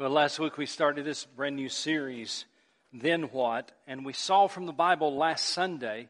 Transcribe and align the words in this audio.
Well, 0.00 0.08
last 0.08 0.40
week 0.40 0.56
we 0.56 0.64
started 0.64 1.04
this 1.04 1.26
brand 1.26 1.56
new 1.56 1.68
series, 1.68 2.46
Then 2.90 3.24
What? 3.24 3.70
And 3.86 4.02
we 4.02 4.14
saw 4.14 4.46
from 4.46 4.64
the 4.64 4.72
Bible 4.72 5.14
last 5.14 5.48
Sunday 5.48 6.08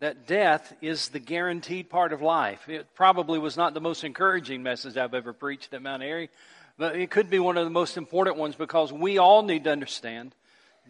that 0.00 0.26
death 0.26 0.74
is 0.82 1.10
the 1.10 1.20
guaranteed 1.20 1.88
part 1.88 2.12
of 2.12 2.22
life. 2.22 2.68
It 2.68 2.92
probably 2.96 3.38
was 3.38 3.56
not 3.56 3.72
the 3.72 3.80
most 3.80 4.02
encouraging 4.02 4.64
message 4.64 4.96
I've 4.96 5.14
ever 5.14 5.32
preached 5.32 5.72
at 5.74 5.80
Mount 5.80 6.02
Airy, 6.02 6.28
but 6.76 6.96
it 6.96 7.08
could 7.08 7.30
be 7.30 7.38
one 7.38 7.56
of 7.56 7.62
the 7.62 7.70
most 7.70 7.96
important 7.96 8.36
ones 8.36 8.56
because 8.56 8.92
we 8.92 9.18
all 9.18 9.44
need 9.44 9.62
to 9.62 9.70
understand 9.70 10.34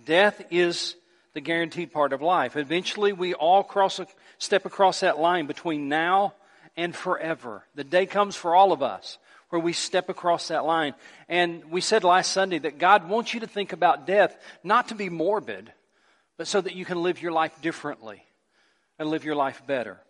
death 0.06 0.46
is 0.50 0.96
the 1.34 1.42
guaranteed 1.42 1.92
part 1.92 2.14
of 2.14 2.22
life. 2.22 2.56
Eventually, 2.56 3.12
we 3.12 3.34
all 3.34 3.62
cross 3.62 3.98
a, 3.98 4.06
step 4.38 4.64
across 4.64 5.00
that 5.00 5.18
line 5.18 5.44
between 5.46 5.90
now 5.90 6.32
and 6.74 6.96
forever. 6.96 7.66
The 7.74 7.84
day 7.84 8.06
comes 8.06 8.34
for 8.34 8.54
all 8.54 8.72
of 8.72 8.82
us 8.82 9.18
where 9.54 9.62
we 9.62 9.72
step 9.72 10.08
across 10.08 10.48
that 10.48 10.64
line. 10.64 10.94
And 11.28 11.70
we 11.70 11.80
said 11.80 12.02
last 12.02 12.32
Sunday 12.32 12.58
that 12.58 12.76
God 12.76 13.08
wants 13.08 13.34
you 13.34 13.38
to 13.38 13.46
think 13.46 13.72
about 13.72 14.04
death 14.04 14.36
not 14.64 14.88
to 14.88 14.96
be 14.96 15.08
morbid, 15.08 15.72
but 16.36 16.48
so 16.48 16.60
that 16.60 16.74
you 16.74 16.84
can 16.84 17.04
live 17.04 17.22
your 17.22 17.30
life 17.30 17.62
differently 17.62 18.24
and 18.98 19.08
live 19.08 19.24
your 19.24 19.36
life 19.36 19.62
better. 19.64 20.00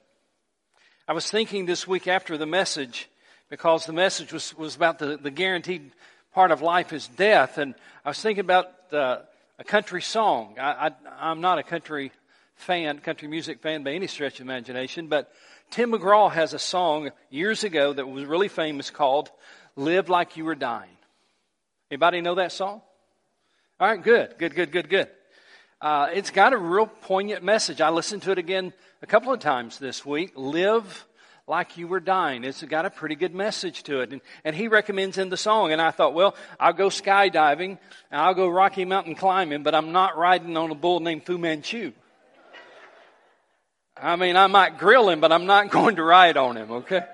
I 1.07 1.13
was 1.13 1.31
thinking 1.31 1.67
this 1.67 1.87
week 1.87 2.09
after 2.09 2.39
the 2.39 2.47
message, 2.47 3.11
because 3.51 3.85
the 3.85 3.93
message 3.93 4.33
was, 4.33 4.57
was 4.57 4.77
about 4.77 4.99
the, 4.99 5.19
the 5.19 5.31
guaranteed 5.31 5.93
part 6.33 6.51
of 6.51 6.63
life 6.63 6.95
is 6.95 7.07
death, 7.07 7.59
and 7.59 7.75
I 8.03 8.09
was 8.09 8.23
thinking 8.23 8.47
about 8.47 8.89
the, 8.89 9.27
a 9.59 9.65
country 9.65 10.01
song. 10.01 10.57
I, 10.59 10.87
I, 10.87 10.91
I'm 11.21 11.43
not 11.43 11.59
a 11.59 11.63
country 11.63 12.13
fan, 12.57 12.99
country 13.01 13.29
music 13.29 13.61
fan 13.61 13.85
by 13.85 13.93
any 13.93 14.07
stretch 14.07 14.41
of 14.41 14.47
imagination, 14.47 15.09
but 15.09 15.31
Tim 15.75 15.91
McGraw 15.91 16.31
has 16.31 16.55
a 16.55 16.59
song 16.61 17.11
years 17.31 17.65
ago 17.65 17.93
that 17.93 18.07
was 18.07 18.25
really 18.27 18.47
famous 18.47 18.91
called 18.91 19.33
Live 19.75 20.09
Like 20.09 20.37
You 20.37 20.45
Were 20.45 20.55
Dying. 20.55 20.97
Anybody 21.91 22.21
know 22.21 22.37
that 22.37 22.53
song? 22.53 22.81
All 23.81 23.89
right, 23.89 24.01
good, 24.01 24.37
good, 24.39 24.55
good, 24.55 24.71
good, 24.71 24.89
good. 24.89 25.09
Uh, 25.81 26.11
it's 26.15 26.31
got 26.31 26.53
a 26.53 26.57
real 26.57 26.87
poignant 26.87 27.43
message. 27.43 27.81
I 27.81 27.91
listened 27.91 28.23
to 28.23 28.31
it 28.31 28.39
again 28.39 28.73
a 29.03 29.07
couple 29.09 29.33
of 29.33 29.41
times 29.41 29.81
this 29.81 30.07
week. 30.07 30.35
Live 30.37 31.09
like 31.49 31.77
you 31.77 31.89
were 31.89 31.99
dying. 31.99 32.45
It's 32.45 32.63
got 32.63 32.87
a 32.87 32.91
pretty 32.91 33.17
good 33.17 33.35
message 33.35 33.83
to 33.83 33.99
it. 33.99 34.13
And, 34.13 34.21
and 34.45 34.55
he 34.55 34.69
recommends 34.69 35.19
in 35.19 35.29
the 35.29 35.37
song. 35.37 35.73
And 35.73 35.83
I 35.83 35.91
thought, 35.91 36.15
well, 36.15 36.37
I'll 36.61 36.73
go 36.73 36.87
skydiving 36.87 37.79
and 38.13 38.21
I'll 38.21 38.35
go 38.35 38.47
Rocky 38.47 38.85
Mountain 38.85 39.17
climbing, 39.17 39.65
but 39.65 39.75
I'm 39.75 39.91
not 39.91 40.17
riding 40.17 40.57
on 40.57 40.71
a 40.71 40.77
bull 40.77 41.01
named 41.01 41.27
Fu 41.27 41.37
Manchu. 41.37 41.95
I 43.97 44.17
mean, 44.17 44.37
I 44.37 44.47
might 44.49 44.79
grill 44.79 45.09
him, 45.09 45.21
but 45.21 45.33
I'm 45.33 45.47
not 45.47 45.71
going 45.71 45.97
to 45.97 46.03
ride 46.03 46.37
on 46.37 46.57
him, 46.57 46.71
okay? 46.71 47.05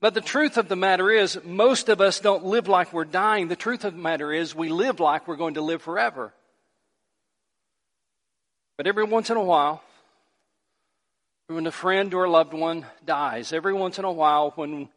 But 0.00 0.14
the 0.14 0.20
truth 0.20 0.58
of 0.58 0.68
the 0.68 0.76
matter 0.76 1.10
is, 1.10 1.38
most 1.44 1.88
of 1.88 2.00
us 2.00 2.20
don't 2.20 2.44
live 2.44 2.68
like 2.68 2.92
we're 2.92 3.04
dying. 3.04 3.48
The 3.48 3.56
truth 3.56 3.84
of 3.84 3.94
the 3.94 4.00
matter 4.00 4.32
is, 4.32 4.54
we 4.54 4.68
live 4.68 5.00
like 5.00 5.26
we're 5.26 5.36
going 5.36 5.54
to 5.54 5.62
live 5.62 5.80
forever. 5.80 6.34
But 8.76 8.86
every 8.86 9.04
once 9.04 9.30
in 9.30 9.36
a 9.36 9.42
while, 9.42 9.82
when 11.46 11.66
a 11.66 11.72
friend 11.72 12.12
or 12.12 12.24
a 12.24 12.30
loved 12.30 12.52
one 12.52 12.84
dies, 13.04 13.52
every 13.52 13.72
once 13.72 13.98
in 13.98 14.04
a 14.04 14.12
while, 14.12 14.50
when 14.56 14.88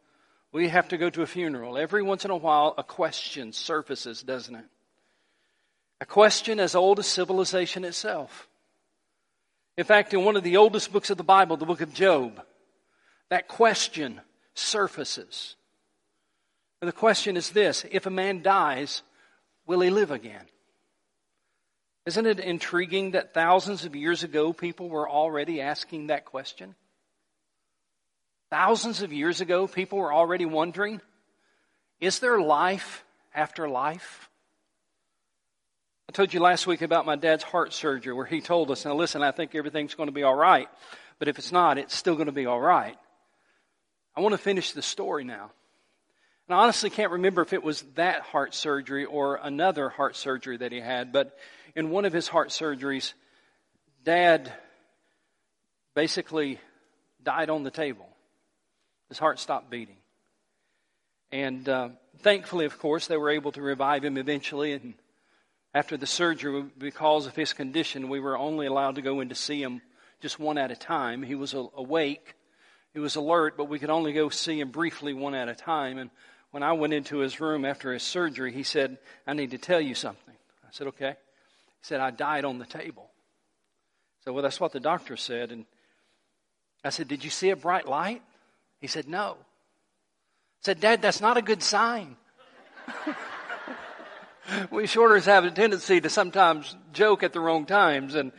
we 0.52 0.68
have 0.68 0.88
to 0.88 0.98
go 0.98 1.08
to 1.10 1.22
a 1.22 1.26
funeral, 1.26 1.78
every 1.78 2.02
once 2.02 2.24
in 2.24 2.30
a 2.30 2.36
while, 2.36 2.74
a 2.76 2.82
question 2.82 3.52
surfaces, 3.52 4.22
doesn't 4.22 4.56
it? 4.56 4.64
A 6.00 6.06
question 6.06 6.58
as 6.58 6.74
old 6.74 6.98
as 6.98 7.06
civilization 7.06 7.84
itself. 7.84 8.47
In 9.78 9.84
fact, 9.84 10.12
in 10.12 10.24
one 10.24 10.34
of 10.34 10.42
the 10.42 10.56
oldest 10.56 10.92
books 10.92 11.08
of 11.08 11.18
the 11.18 11.22
Bible, 11.22 11.56
the 11.56 11.64
book 11.64 11.80
of 11.80 11.94
Job, 11.94 12.42
that 13.28 13.46
question 13.46 14.20
surfaces. 14.52 15.54
And 16.82 16.88
the 16.88 16.92
question 16.92 17.36
is 17.36 17.50
this 17.50 17.84
if 17.88 18.04
a 18.04 18.10
man 18.10 18.42
dies, 18.42 19.02
will 19.66 19.78
he 19.78 19.90
live 19.90 20.10
again? 20.10 20.44
Isn't 22.06 22.26
it 22.26 22.40
intriguing 22.40 23.12
that 23.12 23.34
thousands 23.34 23.84
of 23.84 23.94
years 23.94 24.24
ago 24.24 24.52
people 24.52 24.88
were 24.88 25.08
already 25.08 25.60
asking 25.60 26.08
that 26.08 26.24
question? 26.24 26.74
Thousands 28.50 29.02
of 29.02 29.12
years 29.12 29.40
ago, 29.40 29.68
people 29.68 29.98
were 29.98 30.12
already 30.12 30.44
wondering 30.44 31.00
is 32.00 32.18
there 32.18 32.40
life 32.40 33.04
after 33.32 33.68
life? 33.68 34.28
I 36.08 36.12
told 36.12 36.32
you 36.32 36.40
last 36.40 36.66
week 36.66 36.80
about 36.80 37.04
my 37.04 37.16
dad's 37.16 37.44
heart 37.44 37.74
surgery 37.74 38.14
where 38.14 38.24
he 38.24 38.40
told 38.40 38.70
us, 38.70 38.86
now 38.86 38.94
listen, 38.94 39.22
I 39.22 39.30
think 39.30 39.54
everything's 39.54 39.94
going 39.94 40.06
to 40.06 40.12
be 40.12 40.22
all 40.22 40.34
right, 40.34 40.66
but 41.18 41.28
if 41.28 41.38
it's 41.38 41.52
not, 41.52 41.76
it's 41.76 41.94
still 41.94 42.14
going 42.14 42.26
to 42.26 42.32
be 42.32 42.46
all 42.46 42.60
right. 42.60 42.96
I 44.16 44.20
want 44.20 44.32
to 44.32 44.38
finish 44.38 44.72
the 44.72 44.80
story 44.80 45.24
now. 45.24 45.50
And 46.48 46.56
I 46.56 46.62
honestly 46.62 46.88
can't 46.88 47.12
remember 47.12 47.42
if 47.42 47.52
it 47.52 47.62
was 47.62 47.82
that 47.96 48.22
heart 48.22 48.54
surgery 48.54 49.04
or 49.04 49.36
another 49.36 49.90
heart 49.90 50.16
surgery 50.16 50.56
that 50.56 50.72
he 50.72 50.80
had, 50.80 51.12
but 51.12 51.36
in 51.76 51.90
one 51.90 52.06
of 52.06 52.14
his 52.14 52.26
heart 52.26 52.48
surgeries, 52.48 53.12
dad 54.02 54.50
basically 55.94 56.58
died 57.22 57.50
on 57.50 57.64
the 57.64 57.70
table. 57.70 58.08
His 59.10 59.18
heart 59.18 59.38
stopped 59.40 59.68
beating. 59.68 59.96
And 61.30 61.68
uh, 61.68 61.90
thankfully, 62.20 62.64
of 62.64 62.78
course, 62.78 63.08
they 63.08 63.18
were 63.18 63.28
able 63.28 63.52
to 63.52 63.60
revive 63.60 64.02
him 64.02 64.16
eventually 64.16 64.72
and 64.72 64.94
after 65.78 65.96
the 65.96 66.08
surgery, 66.08 66.64
because 66.76 67.26
of 67.26 67.36
his 67.36 67.52
condition, 67.52 68.08
we 68.08 68.18
were 68.18 68.36
only 68.36 68.66
allowed 68.66 68.96
to 68.96 69.02
go 69.02 69.20
in 69.20 69.28
to 69.28 69.34
see 69.36 69.62
him 69.62 69.80
just 70.20 70.40
one 70.40 70.58
at 70.58 70.72
a 70.72 70.76
time. 70.76 71.22
He 71.22 71.36
was 71.36 71.54
awake, 71.54 72.34
he 72.92 72.98
was 72.98 73.14
alert, 73.14 73.56
but 73.56 73.68
we 73.68 73.78
could 73.78 73.88
only 73.88 74.12
go 74.12 74.28
see 74.28 74.58
him 74.58 74.72
briefly 74.72 75.14
one 75.14 75.36
at 75.36 75.48
a 75.48 75.54
time. 75.54 75.98
And 75.98 76.10
when 76.50 76.64
I 76.64 76.72
went 76.72 76.94
into 76.94 77.18
his 77.18 77.38
room 77.38 77.64
after 77.64 77.92
his 77.92 78.02
surgery, 78.02 78.52
he 78.52 78.64
said, 78.64 78.98
I 79.24 79.34
need 79.34 79.52
to 79.52 79.58
tell 79.58 79.80
you 79.80 79.94
something. 79.94 80.34
I 80.64 80.68
said, 80.72 80.88
okay. 80.88 81.10
He 81.10 81.82
said, 81.82 82.00
I 82.00 82.10
died 82.10 82.44
on 82.44 82.58
the 82.58 82.66
table. 82.66 83.08
So, 84.24 84.32
well, 84.32 84.42
that's 84.42 84.58
what 84.58 84.72
the 84.72 84.80
doctor 84.80 85.16
said. 85.16 85.52
And 85.52 85.64
I 86.82 86.90
said, 86.90 87.06
did 87.06 87.22
you 87.22 87.30
see 87.30 87.50
a 87.50 87.56
bright 87.56 87.86
light? 87.86 88.22
He 88.80 88.88
said, 88.88 89.06
no. 89.06 89.36
I 89.38 90.62
said, 90.62 90.80
Dad, 90.80 91.02
that's 91.02 91.20
not 91.20 91.36
a 91.36 91.42
good 91.42 91.62
sign. 91.62 92.16
we 94.70 94.86
shorters 94.86 95.26
have 95.26 95.44
a 95.44 95.50
tendency 95.50 96.00
to 96.00 96.10
sometimes 96.10 96.76
joke 96.92 97.22
at 97.22 97.32
the 97.32 97.40
wrong 97.40 97.66
times. 97.66 98.14
And, 98.14 98.32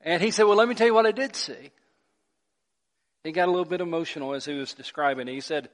and 0.00 0.22
he 0.22 0.30
said, 0.30 0.44
well, 0.44 0.56
let 0.56 0.68
me 0.68 0.74
tell 0.74 0.86
you 0.86 0.94
what 0.94 1.06
I 1.06 1.12
did 1.12 1.36
see. 1.36 1.70
He 3.24 3.32
got 3.32 3.48
a 3.48 3.50
little 3.50 3.64
bit 3.64 3.80
emotional 3.80 4.34
as 4.34 4.44
he 4.44 4.54
was 4.54 4.74
describing 4.74 5.28
it. 5.28 5.32
He 5.32 5.40
said, 5.40 5.68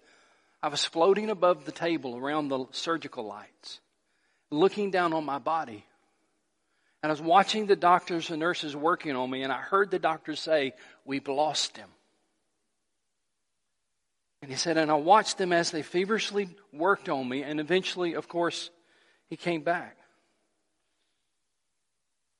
I 0.62 0.69
was 0.69 0.84
floating 0.84 1.30
above 1.30 1.64
the 1.66 1.72
table 1.72 2.16
around 2.16 2.48
the 2.48 2.66
surgical 2.70 3.25
lights, 3.25 3.80
looking 4.50 4.91
down 4.91 5.12
on 5.12 5.25
my 5.25 5.38
body. 5.38 5.84
And 7.02 7.10
I 7.10 7.12
was 7.12 7.20
watching 7.20 7.66
the 7.66 7.76
doctors 7.76 8.31
and 8.31 8.41
nurses 8.41 8.75
working 8.75 9.14
on 9.14 9.31
me, 9.31 9.42
and 9.42 9.52
I 9.52 9.58
heard 9.58 9.91
the 9.91 9.98
doctors 9.98 10.41
say, 10.41 10.72
We've 11.04 11.28
lost 11.28 11.76
him. 11.76 11.88
And 14.44 14.50
he 14.50 14.58
said, 14.58 14.76
and 14.76 14.91
I 14.91 14.94
watched 14.96 15.38
them 15.38 15.54
as 15.54 15.70
they 15.70 15.81
feverishly 15.81 16.50
worked 16.70 17.08
on 17.08 17.26
me, 17.26 17.42
and 17.42 17.60
eventually, 17.60 18.12
of 18.12 18.28
course, 18.28 18.69
he 19.34 19.36
came 19.36 19.62
back. 19.62 19.96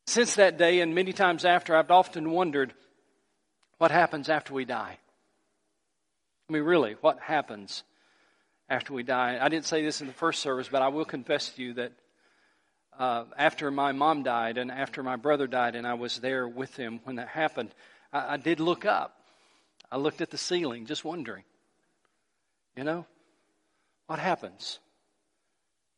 Since 0.07 0.37
that 0.37 0.59
day, 0.59 0.79
and 0.79 0.95
many 0.95 1.13
times 1.13 1.45
after, 1.45 1.75
I've 1.75 1.91
often 1.91 2.31
wondered 2.31 2.73
what 3.79 3.91
happens 3.91 4.29
after 4.29 4.55
we 4.55 4.65
die. 4.65 4.97
I 6.49 6.53
mean, 6.53 6.63
really, 6.63 6.95
what 7.01 7.19
happens 7.19 7.83
after 8.69 8.93
we 8.93 9.03
die? 9.03 9.41
I 9.41 9.49
didn't 9.49 9.65
say 9.65 9.83
this 9.83 10.03
in 10.03 10.07
the 10.07 10.13
first 10.13 10.41
service, 10.41 10.69
but 10.71 10.83
I 10.83 10.89
will 10.89 11.05
confess 11.05 11.49
to 11.49 11.63
you 11.65 11.73
that 11.73 11.93
uh, 12.97 13.25
after 13.37 13.73
my 13.73 13.91
mom 13.91 14.23
died 14.23 14.57
and 14.57 14.71
after 14.71 15.03
my 15.03 15.17
brother 15.17 15.49
died, 15.49 15.75
and 15.75 15.89
I 15.89 15.95
was 15.95 16.21
there 16.21 16.47
with 16.47 16.77
him 16.77 17.01
when 17.03 17.17
that 17.17 17.27
happened, 17.27 17.75
I, 18.13 18.35
I 18.35 18.37
did 18.37 18.61
look 18.61 18.85
up. 18.85 19.17
I 19.91 19.97
looked 19.97 20.21
at 20.21 20.31
the 20.31 20.39
ceiling, 20.39 20.87
just 20.87 21.05
wondering, 21.05 21.43
you 22.77 22.85
know, 22.85 23.05
what 24.07 24.21
happens? 24.21 24.79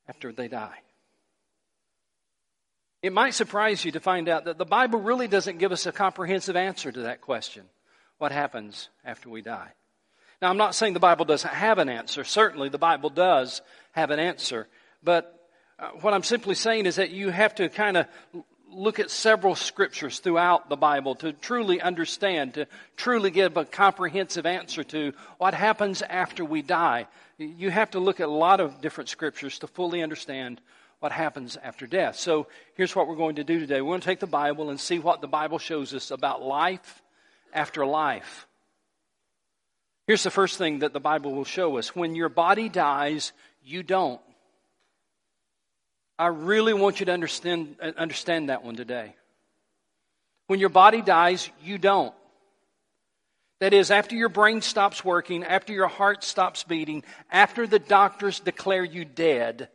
after 0.09 0.33
they 0.33 0.49
die. 0.49 0.79
It 3.03 3.13
might 3.13 3.35
surprise 3.35 3.85
you 3.85 3.93
to 3.93 4.01
find 4.01 4.29
out 4.29 4.47
that 4.47 4.59
the 4.59 4.65
Bible 4.65 5.01
really 5.01 5.29
doesn't 5.29 5.59
give 5.59 5.73
us 5.73 5.87
a 5.87 5.93
comprehensive 5.93 6.57
answer 6.57 6.91
to 6.91 7.01
that 7.03 7.21
question 7.21 7.65
what 8.19 8.33
happens 8.33 8.89
after 9.05 9.29
we 9.29 9.43
die? 9.43 9.73
Now, 10.41 10.51
I'm 10.51 10.57
not 10.57 10.75
saying 10.75 10.95
the 10.95 11.01
Bible 11.01 11.25
doesn't 11.25 11.53
have 11.53 11.79
an 11.79 11.89
answer. 11.89 12.25
Certainly, 12.25 12.71
the 12.71 12.79
Bible 12.79 13.11
does 13.11 13.63
have 13.93 14.11
an 14.11 14.19
answer. 14.19 14.69
But 15.03 15.49
uh, 15.79 15.89
what 16.01 16.15
I'm 16.15 16.23
simply 16.23 16.55
saying 16.55 16.87
is 16.87 16.97
that 16.97 17.11
you 17.11 17.31
have 17.31 17.55
to 17.57 17.69
kind 17.69 17.97
of 17.97 18.07
look 18.71 18.99
at 18.99 19.11
several 19.11 19.55
scriptures 19.55 20.19
throughout 20.19 20.69
the 20.69 20.77
Bible 20.77 21.15
to 21.17 21.33
truly 21.33 21.81
understand, 21.81 22.55
to 22.55 22.67
truly 22.97 23.31
give 23.31 23.57
a 23.57 23.65
comprehensive 23.65 24.45
answer 24.45 24.85
to 24.85 25.13
what 25.39 25.55
happens 25.55 26.03
after 26.03 26.45
we 26.45 26.63
die. 26.63 27.07
You 27.39 27.71
have 27.71 27.93
to 27.93 28.01
look 28.01 28.21
at 28.21 28.29
a 28.29 28.33
lot 28.33 28.61
of 28.61 28.81
different 28.81 29.09
scriptures 29.09 29.59
to 29.61 29.67
fully 29.67 30.03
understand 30.03 30.61
what 31.01 31.13
happens 31.13 31.57
after 31.63 31.87
death. 31.87 32.17
So 32.17 32.47
here's 32.75 32.97
what 32.97 33.09
we're 33.09 33.17
going 33.17 33.37
to 33.37 33.45
do 33.45 33.61
today. 33.61 33.81
We're 33.81 33.91
going 33.91 34.01
to 34.01 34.07
take 34.07 34.21
the 34.21 34.27
Bible 34.27 34.71
and 34.71 34.81
see 34.81 34.99
what 34.99 35.21
the 35.21 35.29
Bible 35.29 35.59
shows 35.59 35.95
us 35.95 36.11
about 36.11 36.43
life 36.43 37.03
after 37.53 37.85
life. 37.85 38.47
Here's 40.07 40.23
the 40.23 40.31
first 40.31 40.57
thing 40.57 40.81
that 40.81 40.93
the 40.93 41.01
Bible 41.01 41.35
will 41.35 41.45
show 41.45 41.79
us 41.79 41.95
when 41.95 42.15
your 42.15 42.29
body 42.29 42.69
dies, 42.69 43.33
you 43.65 43.83
don't. 43.83 44.21
I 46.19 46.29
really 46.29 46.73
want 46.73 47.01
you 47.01 47.07
to 47.07 47.13
understand, 47.13 47.77
understand 47.81 48.49
that 48.49 48.65
one 48.65 48.77
today. 48.77 49.15
When 50.47 50.61
your 50.61 50.69
body 50.69 51.03
dies, 51.03 51.51
you 51.63 51.77
don't. 51.77 52.15
That 53.59 53.75
is, 53.75 53.91
after 53.91 54.15
your 54.15 54.29
brain 54.29 54.61
stops 54.61 55.05
working, 55.05 55.43
after 55.43 55.73
your 55.73 55.89
heart 55.89 56.23
stops 56.23 56.63
beating, 56.63 57.05
after 57.31 57.67
the 57.67 57.79
doctors 57.79 58.39
declare 58.39 58.85
you 58.85 59.05
dead, 59.05 59.69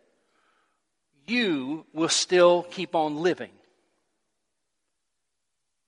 you 1.32 1.86
will 1.94 2.10
still 2.10 2.64
keep 2.64 2.94
on 2.94 3.16
living. 3.16 3.52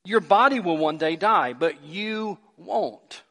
Your 0.06 0.22
body 0.22 0.60
will 0.60 0.78
one 0.78 0.98
day 0.98 1.16
die, 1.16 1.54
but 1.54 1.84
you 1.84 2.38
won't. 2.58 3.24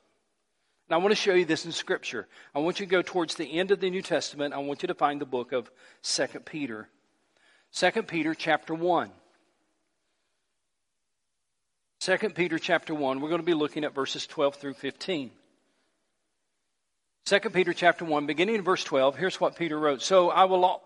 And 0.88 0.94
I 0.94 0.98
want 0.98 1.12
to 1.12 1.16
show 1.16 1.34
you 1.34 1.44
this 1.44 1.64
in 1.64 1.72
Scripture. 1.72 2.28
I 2.54 2.58
want 2.58 2.80
you 2.80 2.86
to 2.86 2.90
go 2.90 3.02
towards 3.02 3.34
the 3.34 3.58
end 3.58 3.70
of 3.70 3.80
the 3.80 3.90
New 3.90 4.02
Testament. 4.02 4.54
I 4.54 4.58
want 4.58 4.82
you 4.82 4.88
to 4.88 4.94
find 4.94 5.20
the 5.20 5.26
book 5.26 5.52
of 5.52 5.70
2 6.02 6.26
Peter. 6.44 6.88
2 7.74 8.02
Peter 8.02 8.34
chapter 8.34 8.74
1. 8.74 9.10
2 12.00 12.18
Peter 12.30 12.58
chapter 12.58 12.94
1, 12.94 13.20
we're 13.20 13.28
going 13.28 13.40
to 13.40 13.46
be 13.46 13.54
looking 13.54 13.84
at 13.84 13.94
verses 13.94 14.26
12 14.26 14.56
through 14.56 14.74
15. 14.74 15.30
2 17.26 17.40
Peter 17.50 17.72
chapter 17.72 18.04
1, 18.04 18.26
beginning 18.26 18.56
in 18.56 18.62
verse 18.62 18.82
12, 18.82 19.16
here's 19.16 19.40
what 19.40 19.56
Peter 19.56 19.78
wrote. 19.78 20.02
So 20.02 20.28
I 20.28 20.44
will 20.46 20.82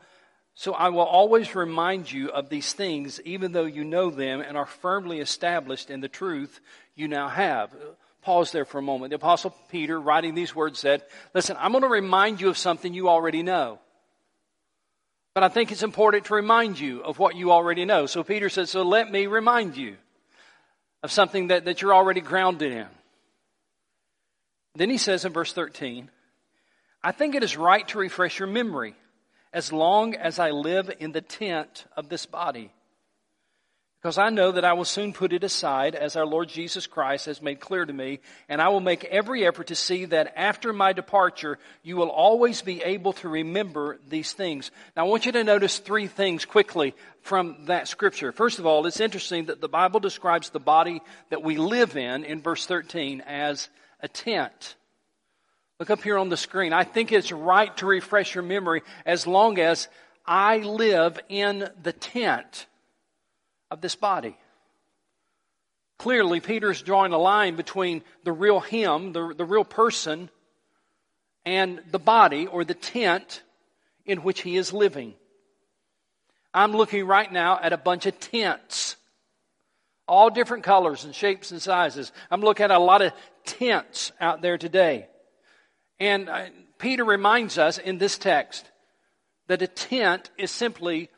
so 0.58 0.72
I 0.72 0.88
will 0.88 1.00
always 1.00 1.54
remind 1.54 2.10
you 2.10 2.30
of 2.30 2.48
these 2.48 2.72
things, 2.72 3.20
even 3.26 3.52
though 3.52 3.66
you 3.66 3.84
know 3.84 4.08
them 4.08 4.40
and 4.40 4.56
are 4.56 4.64
firmly 4.64 5.20
established 5.20 5.90
in 5.90 6.00
the 6.00 6.08
truth 6.08 6.60
you 6.94 7.08
now 7.08 7.28
have. 7.28 7.70
Pause 8.22 8.52
there 8.52 8.64
for 8.64 8.78
a 8.78 8.82
moment. 8.82 9.10
The 9.10 9.16
Apostle 9.16 9.54
Peter, 9.70 10.00
writing 10.00 10.34
these 10.34 10.54
words, 10.54 10.78
said, 10.78 11.02
Listen, 11.34 11.58
I'm 11.60 11.72
going 11.72 11.82
to 11.82 11.88
remind 11.88 12.40
you 12.40 12.48
of 12.48 12.56
something 12.56 12.94
you 12.94 13.10
already 13.10 13.42
know. 13.42 13.78
But 15.34 15.44
I 15.44 15.50
think 15.50 15.72
it's 15.72 15.82
important 15.82 16.24
to 16.24 16.34
remind 16.34 16.80
you 16.80 17.02
of 17.02 17.18
what 17.18 17.36
you 17.36 17.52
already 17.52 17.84
know. 17.84 18.06
So 18.06 18.24
Peter 18.24 18.48
said, 18.48 18.70
So 18.70 18.82
let 18.82 19.12
me 19.12 19.26
remind 19.26 19.76
you 19.76 19.96
of 21.02 21.12
something 21.12 21.48
that, 21.48 21.66
that 21.66 21.82
you're 21.82 21.94
already 21.94 22.22
grounded 22.22 22.72
in. 22.72 22.86
Then 24.74 24.88
he 24.88 24.96
says 24.96 25.26
in 25.26 25.34
verse 25.34 25.52
13, 25.52 26.08
I 27.02 27.12
think 27.12 27.34
it 27.34 27.44
is 27.44 27.58
right 27.58 27.86
to 27.88 27.98
refresh 27.98 28.38
your 28.38 28.48
memory 28.48 28.94
as 29.56 29.72
long 29.72 30.14
as 30.14 30.38
I 30.38 30.50
live 30.50 30.90
in 31.00 31.12
the 31.12 31.22
tent 31.22 31.86
of 31.96 32.10
this 32.10 32.26
body. 32.26 32.70
Because 33.98 34.18
I 34.18 34.28
know 34.28 34.52
that 34.52 34.66
I 34.66 34.74
will 34.74 34.84
soon 34.84 35.14
put 35.14 35.32
it 35.32 35.42
aside, 35.42 35.94
as 35.94 36.14
our 36.14 36.26
Lord 36.26 36.50
Jesus 36.50 36.86
Christ 36.86 37.24
has 37.24 37.40
made 37.40 37.58
clear 37.58 37.86
to 37.86 37.92
me, 37.92 38.20
and 38.50 38.60
I 38.60 38.68
will 38.68 38.80
make 38.80 39.04
every 39.04 39.46
effort 39.46 39.68
to 39.68 39.74
see 39.74 40.04
that 40.04 40.34
after 40.36 40.74
my 40.74 40.92
departure, 40.92 41.58
you 41.82 41.96
will 41.96 42.10
always 42.10 42.60
be 42.60 42.82
able 42.82 43.14
to 43.14 43.30
remember 43.30 43.98
these 44.06 44.34
things. 44.34 44.70
Now, 44.94 45.06
I 45.06 45.08
want 45.08 45.24
you 45.24 45.32
to 45.32 45.42
notice 45.42 45.78
three 45.78 46.06
things 46.06 46.44
quickly 46.44 46.94
from 47.22 47.64
that 47.64 47.88
scripture. 47.88 48.32
First 48.32 48.58
of 48.58 48.66
all, 48.66 48.84
it's 48.84 49.00
interesting 49.00 49.46
that 49.46 49.62
the 49.62 49.70
Bible 49.70 50.00
describes 50.00 50.50
the 50.50 50.60
body 50.60 51.00
that 51.30 51.42
we 51.42 51.56
live 51.56 51.96
in, 51.96 52.24
in 52.24 52.42
verse 52.42 52.66
13, 52.66 53.22
as 53.22 53.70
a 54.02 54.06
tent. 54.08 54.76
Look 55.78 55.90
up 55.90 56.02
here 56.02 56.16
on 56.16 56.30
the 56.30 56.36
screen. 56.38 56.72
I 56.72 56.84
think 56.84 57.12
it's 57.12 57.30
right 57.30 57.76
to 57.78 57.86
refresh 57.86 58.34
your 58.34 58.44
memory 58.44 58.82
as 59.04 59.26
long 59.26 59.58
as 59.58 59.88
I 60.24 60.58
live 60.58 61.20
in 61.28 61.68
the 61.82 61.92
tent 61.92 62.66
of 63.70 63.82
this 63.82 63.94
body. 63.94 64.36
Clearly, 65.98 66.40
Peter's 66.40 66.82
drawing 66.82 67.12
a 67.12 67.18
line 67.18 67.56
between 67.56 68.02
the 68.24 68.32
real 68.32 68.60
him, 68.60 69.12
the, 69.12 69.34
the 69.36 69.44
real 69.44 69.64
person, 69.64 70.30
and 71.44 71.82
the 71.90 71.98
body 71.98 72.46
or 72.46 72.64
the 72.64 72.74
tent 72.74 73.42
in 74.06 74.22
which 74.22 74.40
he 74.40 74.56
is 74.56 74.72
living. 74.72 75.14
I'm 76.54 76.72
looking 76.72 77.06
right 77.06 77.30
now 77.30 77.58
at 77.62 77.74
a 77.74 77.78
bunch 77.78 78.06
of 78.06 78.18
tents, 78.18 78.96
all 80.08 80.30
different 80.30 80.64
colors 80.64 81.04
and 81.04 81.14
shapes 81.14 81.50
and 81.50 81.60
sizes. 81.60 82.12
I'm 82.30 82.40
looking 82.40 82.64
at 82.64 82.70
a 82.70 82.78
lot 82.78 83.02
of 83.02 83.12
tents 83.44 84.12
out 84.20 84.40
there 84.40 84.56
today. 84.56 85.08
And 85.98 86.28
uh, 86.28 86.46
Peter 86.78 87.04
reminds 87.04 87.58
us 87.58 87.78
in 87.78 87.98
this 87.98 88.18
text 88.18 88.68
that 89.48 89.62
a 89.62 89.66
tent 89.66 90.30
is 90.36 90.50
simply 90.50 91.08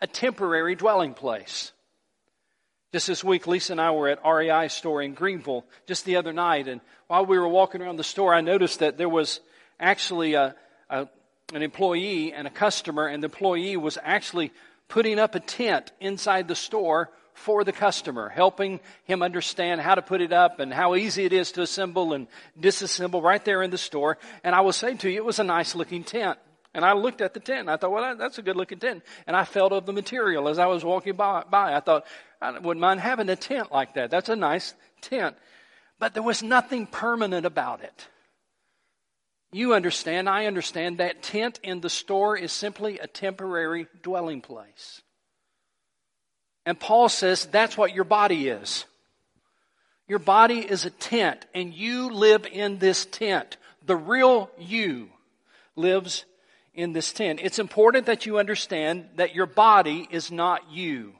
a 0.00 0.06
temporary 0.06 0.74
dwelling 0.74 1.14
place. 1.14 1.72
Just 2.92 3.06
this 3.06 3.24
week, 3.24 3.46
Lisa 3.46 3.72
and 3.72 3.80
I 3.80 3.90
were 3.90 4.08
at 4.08 4.24
REI 4.24 4.68
store 4.68 5.02
in 5.02 5.14
Greenville 5.14 5.64
just 5.86 6.04
the 6.04 6.16
other 6.16 6.32
night, 6.32 6.68
and 6.68 6.80
while 7.08 7.26
we 7.26 7.38
were 7.38 7.48
walking 7.48 7.82
around 7.82 7.96
the 7.96 8.04
store, 8.04 8.34
I 8.34 8.40
noticed 8.40 8.78
that 8.80 8.96
there 8.96 9.08
was 9.08 9.40
actually 9.78 10.34
a, 10.34 10.54
a, 10.88 11.08
an 11.52 11.62
employee 11.62 12.32
and 12.32 12.46
a 12.46 12.50
customer, 12.50 13.06
and 13.06 13.22
the 13.22 13.28
employee 13.28 13.76
was 13.76 13.98
actually 14.02 14.52
putting 14.88 15.18
up 15.18 15.34
a 15.34 15.40
tent 15.40 15.92
inside 16.00 16.48
the 16.48 16.54
store 16.54 17.10
for 17.36 17.64
the 17.64 17.72
customer, 17.72 18.28
helping 18.30 18.80
him 19.04 19.22
understand 19.22 19.80
how 19.80 19.94
to 19.94 20.02
put 20.02 20.20
it 20.20 20.32
up 20.32 20.58
and 20.58 20.72
how 20.72 20.94
easy 20.94 21.24
it 21.24 21.32
is 21.32 21.52
to 21.52 21.62
assemble 21.62 22.14
and 22.14 22.26
disassemble 22.58 23.22
right 23.22 23.44
there 23.44 23.62
in 23.62 23.70
the 23.70 23.78
store. 23.78 24.18
And 24.42 24.54
I 24.54 24.62
will 24.62 24.72
say 24.72 24.94
to 24.96 25.10
you, 25.10 25.16
it 25.16 25.24
was 25.24 25.38
a 25.38 25.44
nice 25.44 25.74
looking 25.74 26.02
tent. 26.02 26.38
And 26.74 26.84
I 26.84 26.92
looked 26.92 27.20
at 27.20 27.34
the 27.34 27.40
tent 27.40 27.68
I 27.68 27.76
thought, 27.76 27.92
well, 27.92 28.16
that's 28.16 28.38
a 28.38 28.42
good 28.42 28.56
looking 28.56 28.78
tent. 28.78 29.02
And 29.26 29.36
I 29.36 29.44
felt 29.44 29.72
of 29.72 29.86
the 29.86 29.92
material 29.92 30.48
as 30.48 30.58
I 30.58 30.66
was 30.66 30.84
walking 30.84 31.14
by. 31.14 31.44
I 31.52 31.80
thought, 31.80 32.06
I 32.40 32.58
wouldn't 32.58 32.80
mind 32.80 33.00
having 33.00 33.28
a 33.28 33.36
tent 33.36 33.70
like 33.70 33.94
that. 33.94 34.10
That's 34.10 34.28
a 34.28 34.36
nice 34.36 34.74
tent. 35.00 35.36
But 35.98 36.14
there 36.14 36.22
was 36.22 36.42
nothing 36.42 36.86
permanent 36.86 37.46
about 37.46 37.82
it. 37.82 38.08
You 39.52 39.74
understand, 39.74 40.28
I 40.28 40.46
understand, 40.46 40.98
that 40.98 41.22
tent 41.22 41.60
in 41.62 41.80
the 41.80 41.90
store 41.90 42.36
is 42.36 42.52
simply 42.52 42.98
a 42.98 43.06
temporary 43.06 43.86
dwelling 44.02 44.40
place. 44.40 45.02
And 46.66 46.78
Paul 46.78 47.08
says 47.08 47.46
that's 47.46 47.78
what 47.78 47.94
your 47.94 48.04
body 48.04 48.48
is. 48.48 48.84
Your 50.08 50.18
body 50.18 50.58
is 50.58 50.84
a 50.84 50.90
tent, 50.90 51.46
and 51.54 51.72
you 51.72 52.10
live 52.10 52.46
in 52.46 52.78
this 52.78 53.06
tent. 53.06 53.56
The 53.86 53.96
real 53.96 54.50
you 54.58 55.08
lives 55.76 56.24
in 56.74 56.92
this 56.92 57.12
tent. 57.12 57.40
It's 57.42 57.58
important 57.58 58.06
that 58.06 58.26
you 58.26 58.38
understand 58.38 59.06
that 59.16 59.34
your 59.34 59.46
body 59.46 60.06
is 60.10 60.30
not 60.30 60.70
you, 60.70 61.14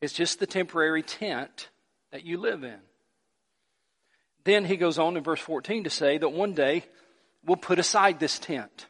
it's 0.00 0.12
just 0.12 0.38
the 0.38 0.46
temporary 0.46 1.02
tent 1.02 1.68
that 2.12 2.24
you 2.24 2.38
live 2.38 2.62
in. 2.64 2.78
Then 4.44 4.64
he 4.66 4.76
goes 4.76 4.98
on 4.98 5.16
in 5.16 5.22
verse 5.22 5.40
14 5.40 5.84
to 5.84 5.90
say 5.90 6.18
that 6.18 6.28
one 6.28 6.52
day 6.52 6.84
we'll 7.46 7.56
put 7.56 7.78
aside 7.78 8.20
this 8.20 8.38
tent. 8.38 8.86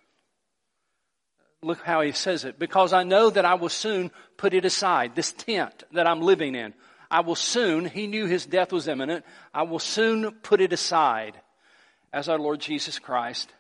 Look 1.65 1.83
how 1.83 2.03
he 2.03 2.13
says 2.13 2.45
it. 2.45 2.59
Because 2.59 2.93
I 2.93 3.05
know 3.05 3.31
that 3.31 3.45
I 3.45 3.55
will 3.55 3.71
soon 3.71 4.11
put 4.37 4.53
it 4.53 4.65
aside, 4.65 5.15
this 5.15 5.33
tent 5.33 5.85
that 5.93 6.07
I'm 6.07 6.21
living 6.21 6.55
in. 6.55 6.75
I 7.11 7.21
will 7.21 7.37
soon, 7.37 7.87
he 7.87 8.07
knew 8.07 8.27
his 8.27 8.45
death 8.45 8.73
was 8.73 8.89
imminent, 8.89 9.25
I 9.53 9.63
will 9.63 9.79
soon 9.79 10.33
put 10.43 10.61
it 10.61 10.73
aside, 10.73 11.41
as 12.13 12.29
our 12.29 12.39
Lord 12.39 12.61
Jesus 12.61 12.99
Christ 12.99 13.53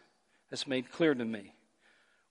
has 0.50 0.66
made 0.66 0.90
clear 0.92 1.14
to 1.14 1.25
me. 1.25 1.52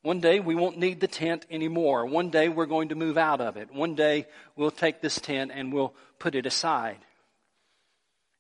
One 0.04 0.20
day 0.20 0.40
we 0.40 0.54
won't 0.54 0.78
need 0.78 1.00
the 1.00 1.08
tent 1.08 1.46
anymore. 1.50 2.06
One 2.06 2.30
day 2.30 2.50
we're 2.50 2.66
going 2.66 2.90
to 2.90 2.96
move 2.96 3.18
out 3.18 3.42
of 3.42 3.56
it. 3.58 3.74
One 3.74 3.96
day 3.96 4.28
we'll 4.56 4.72
take 4.72 5.02
this 5.02 5.20
tent 5.20 5.52
and 5.54 5.74
we'll 5.74 5.94
put 6.20 6.36
it 6.36 6.46
aside. 6.46 7.00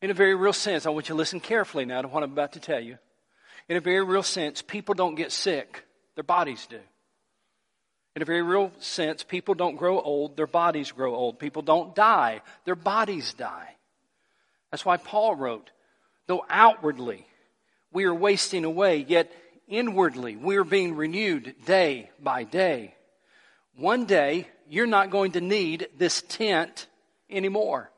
In 0.01 0.11
a 0.11 0.13
very 0.13 0.35
real 0.35 0.53
sense, 0.53 0.85
I 0.85 0.89
want 0.89 1.07
you 1.07 1.13
to 1.13 1.17
listen 1.17 1.39
carefully 1.39 1.85
now 1.85 2.01
to 2.01 2.07
what 2.09 2.21
I'm 2.21 2.33
about 2.33 2.53
to 2.53 2.59
tell 2.59 2.81
you. 2.81 2.97
In 3.69 3.77
a 3.77 3.81
very 3.81 4.03
real 4.03 4.23
sense, 4.23 4.61
people 4.61 4.93
don't 4.93 5.15
get 5.15 5.31
sick, 5.31 5.85
their 6.15 6.23
bodies 6.23 6.67
do. 6.69 6.79
In 8.15 8.21
a 8.21 8.25
very 8.25 8.43
real 8.43 8.71
sense, 8.79 9.23
people 9.23 9.55
don't 9.55 9.75
grow 9.75 9.99
old, 9.99 10.37
their 10.37 10.47
bodies 10.47 10.91
grow 10.91 11.15
old. 11.15 11.39
People 11.39 11.63
don't 11.63 11.95
die, 11.95 12.41
their 12.65 12.75
bodies 12.75 13.33
die. 13.33 13.75
That's 14.71 14.85
why 14.85 14.97
Paul 14.97 15.35
wrote, 15.35 15.71
though 16.27 16.45
outwardly 16.49 17.25
we 17.91 18.05
are 18.05 18.13
wasting 18.13 18.65
away, 18.65 19.05
yet 19.07 19.31
inwardly 19.67 20.35
we 20.35 20.57
are 20.57 20.63
being 20.63 20.95
renewed 20.95 21.55
day 21.65 22.11
by 22.21 22.43
day. 22.43 22.95
One 23.75 24.05
day, 24.05 24.47
you're 24.69 24.85
not 24.85 25.09
going 25.09 25.31
to 25.33 25.41
need 25.41 25.87
this 25.97 26.21
tent 26.21 26.87
anymore. 27.29 27.89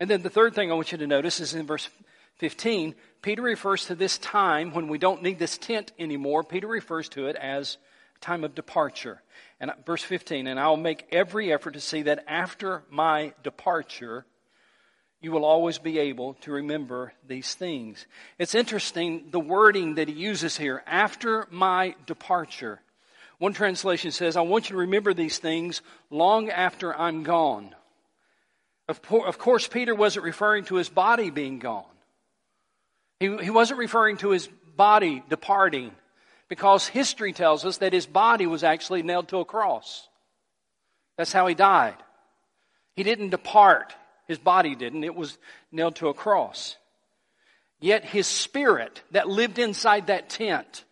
And 0.00 0.08
then 0.08 0.22
the 0.22 0.30
third 0.30 0.54
thing 0.54 0.70
I 0.70 0.74
want 0.74 0.92
you 0.92 0.98
to 0.98 1.06
notice 1.06 1.40
is 1.40 1.54
in 1.54 1.66
verse 1.66 1.88
15, 2.36 2.94
Peter 3.20 3.42
refers 3.42 3.86
to 3.86 3.96
this 3.96 4.18
time 4.18 4.72
when 4.72 4.86
we 4.86 4.98
don't 4.98 5.22
need 5.22 5.40
this 5.40 5.58
tent 5.58 5.90
anymore. 5.98 6.44
Peter 6.44 6.68
refers 6.68 7.08
to 7.10 7.26
it 7.26 7.34
as 7.34 7.76
time 8.20 8.44
of 8.44 8.54
departure. 8.54 9.22
And 9.60 9.70
uh, 9.70 9.74
verse 9.84 10.02
15, 10.02 10.46
and 10.46 10.58
I'll 10.58 10.76
make 10.76 11.06
every 11.12 11.52
effort 11.52 11.72
to 11.72 11.80
see 11.80 12.02
that 12.02 12.24
after 12.28 12.82
my 12.90 13.32
departure, 13.42 14.24
you 15.20 15.32
will 15.32 15.44
always 15.44 15.78
be 15.78 15.98
able 15.98 16.34
to 16.34 16.52
remember 16.52 17.12
these 17.26 17.54
things. 17.54 18.06
It's 18.38 18.54
interesting 18.54 19.28
the 19.30 19.40
wording 19.40 19.96
that 19.96 20.08
he 20.08 20.14
uses 20.14 20.56
here, 20.56 20.82
after 20.86 21.46
my 21.50 21.94
departure. 22.06 22.80
One 23.38 23.52
translation 23.52 24.10
says, 24.10 24.36
I 24.36 24.42
want 24.42 24.68
you 24.68 24.74
to 24.74 24.80
remember 24.80 25.14
these 25.14 25.38
things 25.38 25.82
long 26.10 26.50
after 26.50 26.96
I'm 26.96 27.22
gone. 27.22 27.74
Of, 28.88 29.00
of 29.10 29.38
course, 29.38 29.68
Peter 29.68 29.94
wasn't 29.94 30.24
referring 30.24 30.64
to 30.66 30.76
his 30.76 30.88
body 30.88 31.30
being 31.30 31.58
gone. 31.58 31.84
He, 33.20 33.36
he 33.36 33.50
wasn't 33.50 33.80
referring 33.80 34.16
to 34.18 34.30
his 34.30 34.48
body 34.76 35.22
departing. 35.28 35.92
Because 36.48 36.86
history 36.86 37.32
tells 37.32 37.64
us 37.64 37.78
that 37.78 37.92
his 37.92 38.06
body 38.06 38.46
was 38.46 38.64
actually 38.64 39.02
nailed 39.02 39.28
to 39.28 39.38
a 39.38 39.44
cross. 39.44 40.08
That's 41.16 41.32
how 41.32 41.46
he 41.46 41.54
died. 41.54 41.96
He 42.94 43.02
didn't 43.02 43.30
depart. 43.30 43.94
His 44.26 44.38
body 44.38 44.74
didn't. 44.74 45.04
It 45.04 45.14
was 45.14 45.38
nailed 45.70 45.96
to 45.96 46.08
a 46.08 46.14
cross. 46.14 46.76
Yet 47.80 48.04
his 48.04 48.26
spirit 48.26 49.02
that 49.12 49.28
lived 49.28 49.58
inside 49.58 50.08
that 50.08 50.28
tent, 50.28 50.84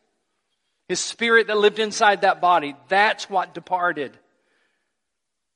his 0.88 1.00
spirit 1.00 1.48
that 1.48 1.58
lived 1.58 1.78
inside 1.78 2.20
that 2.20 2.40
body, 2.40 2.76
that's 2.88 3.28
what 3.28 3.54
departed. 3.54 4.16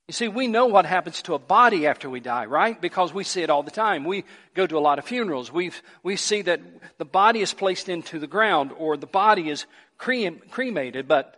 You 0.09 0.12
see, 0.12 0.26
we 0.26 0.49
know 0.49 0.66
what 0.66 0.87
happens 0.87 1.23
to 1.23 1.35
a 1.35 1.38
body 1.38 1.87
after 1.87 2.11
we 2.11 2.19
die, 2.19 2.47
right? 2.47 2.80
Because 2.80 3.14
we 3.14 3.23
see 3.23 3.42
it 3.42 3.50
all 3.50 3.62
the 3.62 3.71
time. 3.71 4.04
We 4.04 4.25
go 4.54 4.66
to 4.66 4.76
a 4.76 4.80
lot 4.80 4.99
of 4.99 5.04
funerals. 5.04 5.52
we 5.52 5.71
we 6.02 6.16
see 6.16 6.42
that 6.42 6.61
the 6.99 7.04
body 7.04 7.40
is 7.42 7.54
placed 7.54 7.88
into 7.88 8.19
the 8.19 8.26
ground 8.26 8.73
or 8.76 8.97
the 8.97 9.07
body 9.07 9.50
is 9.50 9.66
crem- 10.00 10.49
cremated. 10.50 11.07
But 11.07 11.37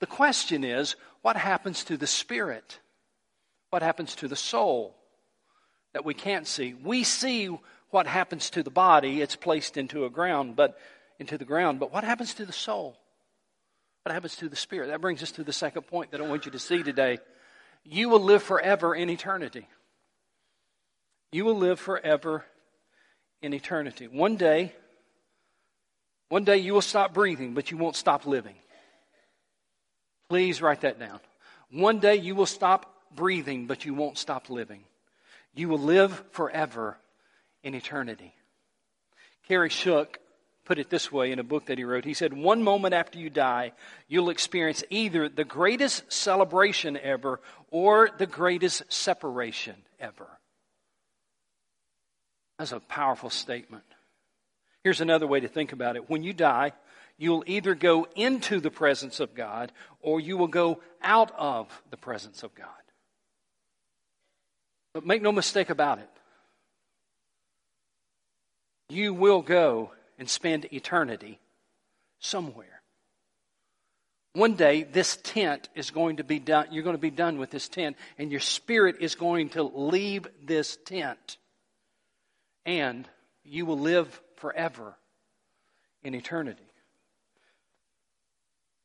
the 0.00 0.06
question 0.06 0.64
is, 0.64 0.96
what 1.22 1.36
happens 1.36 1.84
to 1.84 1.96
the 1.96 2.06
spirit? 2.06 2.78
What 3.70 3.82
happens 3.82 4.14
to 4.16 4.28
the 4.28 4.36
soul 4.36 4.94
that 5.92 6.04
we 6.04 6.14
can't 6.14 6.46
see? 6.46 6.74
We 6.74 7.04
see 7.04 7.48
what 7.90 8.06
happens 8.06 8.50
to 8.50 8.62
the 8.62 8.70
body. 8.70 9.20
It's 9.20 9.36
placed 9.36 9.76
into 9.76 10.04
a 10.04 10.10
ground, 10.10 10.56
but 10.56 10.78
into 11.18 11.38
the 11.38 11.44
ground. 11.44 11.80
But 11.80 11.92
what 11.92 12.04
happens 12.04 12.34
to 12.34 12.46
the 12.46 12.52
soul? 12.52 12.96
What 14.02 14.12
happens 14.12 14.36
to 14.36 14.48
the 14.48 14.56
spirit? 14.56 14.88
That 14.88 15.00
brings 15.00 15.22
us 15.22 15.32
to 15.32 15.44
the 15.44 15.52
second 15.52 15.82
point 15.82 16.10
that 16.10 16.20
I 16.20 16.28
want 16.28 16.44
you 16.44 16.52
to 16.52 16.58
see 16.58 16.82
today 16.82 17.18
you 17.84 18.08
will 18.08 18.20
live 18.20 18.42
forever 18.42 18.94
in 18.94 19.10
eternity. 19.10 19.68
You 21.32 21.44
will 21.44 21.56
live 21.56 21.78
forever 21.78 22.44
in 23.42 23.52
eternity. 23.52 24.08
One 24.08 24.36
day, 24.36 24.74
one 26.28 26.44
day 26.44 26.56
you 26.58 26.74
will 26.74 26.82
stop 26.82 27.14
breathing, 27.14 27.54
but 27.54 27.70
you 27.70 27.76
won't 27.76 27.96
stop 27.96 28.26
living. 28.26 28.56
Please 30.28 30.62
write 30.62 30.80
that 30.82 30.98
down. 30.98 31.20
One 31.70 31.98
day 31.98 32.16
you 32.16 32.34
will 32.34 32.46
stop 32.46 32.90
breathing, 33.14 33.66
but 33.66 33.84
you 33.84 33.94
won't 33.94 34.18
stop 34.18 34.50
living. 34.50 34.80
You 35.54 35.68
will 35.68 35.78
live 35.78 36.24
forever 36.30 36.96
in 37.62 37.74
eternity. 37.74 38.34
Kerry 39.46 39.68
Shook 39.68 40.18
put 40.64 40.78
it 40.78 40.90
this 40.90 41.12
way 41.12 41.30
in 41.30 41.38
a 41.38 41.44
book 41.44 41.66
that 41.66 41.78
he 41.78 41.84
wrote. 41.84 42.04
He 42.04 42.14
said, 42.14 42.32
One 42.32 42.62
moment 42.62 42.94
after 42.94 43.18
you 43.18 43.30
die, 43.30 43.72
you'll 44.08 44.30
experience 44.30 44.82
either 44.90 45.28
the 45.28 45.44
greatest 45.44 46.10
celebration 46.10 46.96
ever 46.96 47.40
or 47.70 48.10
the 48.16 48.26
greatest 48.26 48.90
separation 48.92 49.76
ever. 50.00 50.26
That's 52.58 52.72
a 52.72 52.80
powerful 52.80 53.30
statement. 53.30 53.84
Here's 54.84 55.00
another 55.00 55.26
way 55.26 55.40
to 55.40 55.48
think 55.48 55.72
about 55.72 55.96
it. 55.96 56.10
When 56.10 56.22
you 56.22 56.34
die, 56.34 56.72
you'll 57.16 57.42
either 57.46 57.74
go 57.74 58.06
into 58.14 58.60
the 58.60 58.70
presence 58.70 59.18
of 59.18 59.34
God 59.34 59.72
or 60.02 60.20
you 60.20 60.36
will 60.36 60.46
go 60.46 60.80
out 61.02 61.32
of 61.36 61.68
the 61.90 61.96
presence 61.96 62.42
of 62.42 62.54
God. 62.54 62.68
But 64.92 65.06
make 65.06 65.22
no 65.22 65.32
mistake 65.32 65.70
about 65.70 65.98
it. 65.98 66.10
You 68.90 69.14
will 69.14 69.40
go 69.40 69.92
and 70.18 70.28
spend 70.28 70.72
eternity 70.72 71.40
somewhere. 72.20 72.82
One 74.34 74.54
day, 74.54 74.82
this 74.82 75.16
tent 75.22 75.68
is 75.74 75.90
going 75.90 76.16
to 76.16 76.24
be 76.24 76.38
done. 76.38 76.66
You're 76.70 76.82
going 76.82 76.96
to 76.96 77.00
be 77.00 77.10
done 77.10 77.38
with 77.38 77.50
this 77.50 77.68
tent, 77.68 77.96
and 78.18 78.30
your 78.30 78.40
spirit 78.40 78.96
is 79.00 79.14
going 79.14 79.50
to 79.50 79.62
leave 79.62 80.26
this 80.44 80.76
tent. 80.84 81.38
And 82.66 83.08
you 83.44 83.64
will 83.64 83.78
live 83.78 84.20
forever 84.44 84.94
in 86.02 86.14
eternity. 86.14 86.70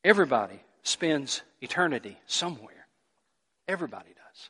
Everybody 0.05 0.57
spends 0.83 1.41
eternity 1.59 2.17
somewhere. 2.27 2.87
Everybody 3.67 4.07
does. 4.07 4.49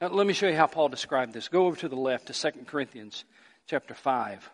Now, 0.00 0.08
let 0.08 0.26
me 0.26 0.32
show 0.32 0.48
you 0.48 0.56
how 0.56 0.66
Paul 0.66 0.88
described 0.88 1.32
this. 1.32 1.46
Go 1.46 1.66
over 1.66 1.76
to 1.76 1.88
the 1.88 1.94
left 1.94 2.26
to 2.26 2.32
2 2.32 2.64
Corinthians 2.66 3.24
chapter 3.68 3.94
5. 3.94 4.50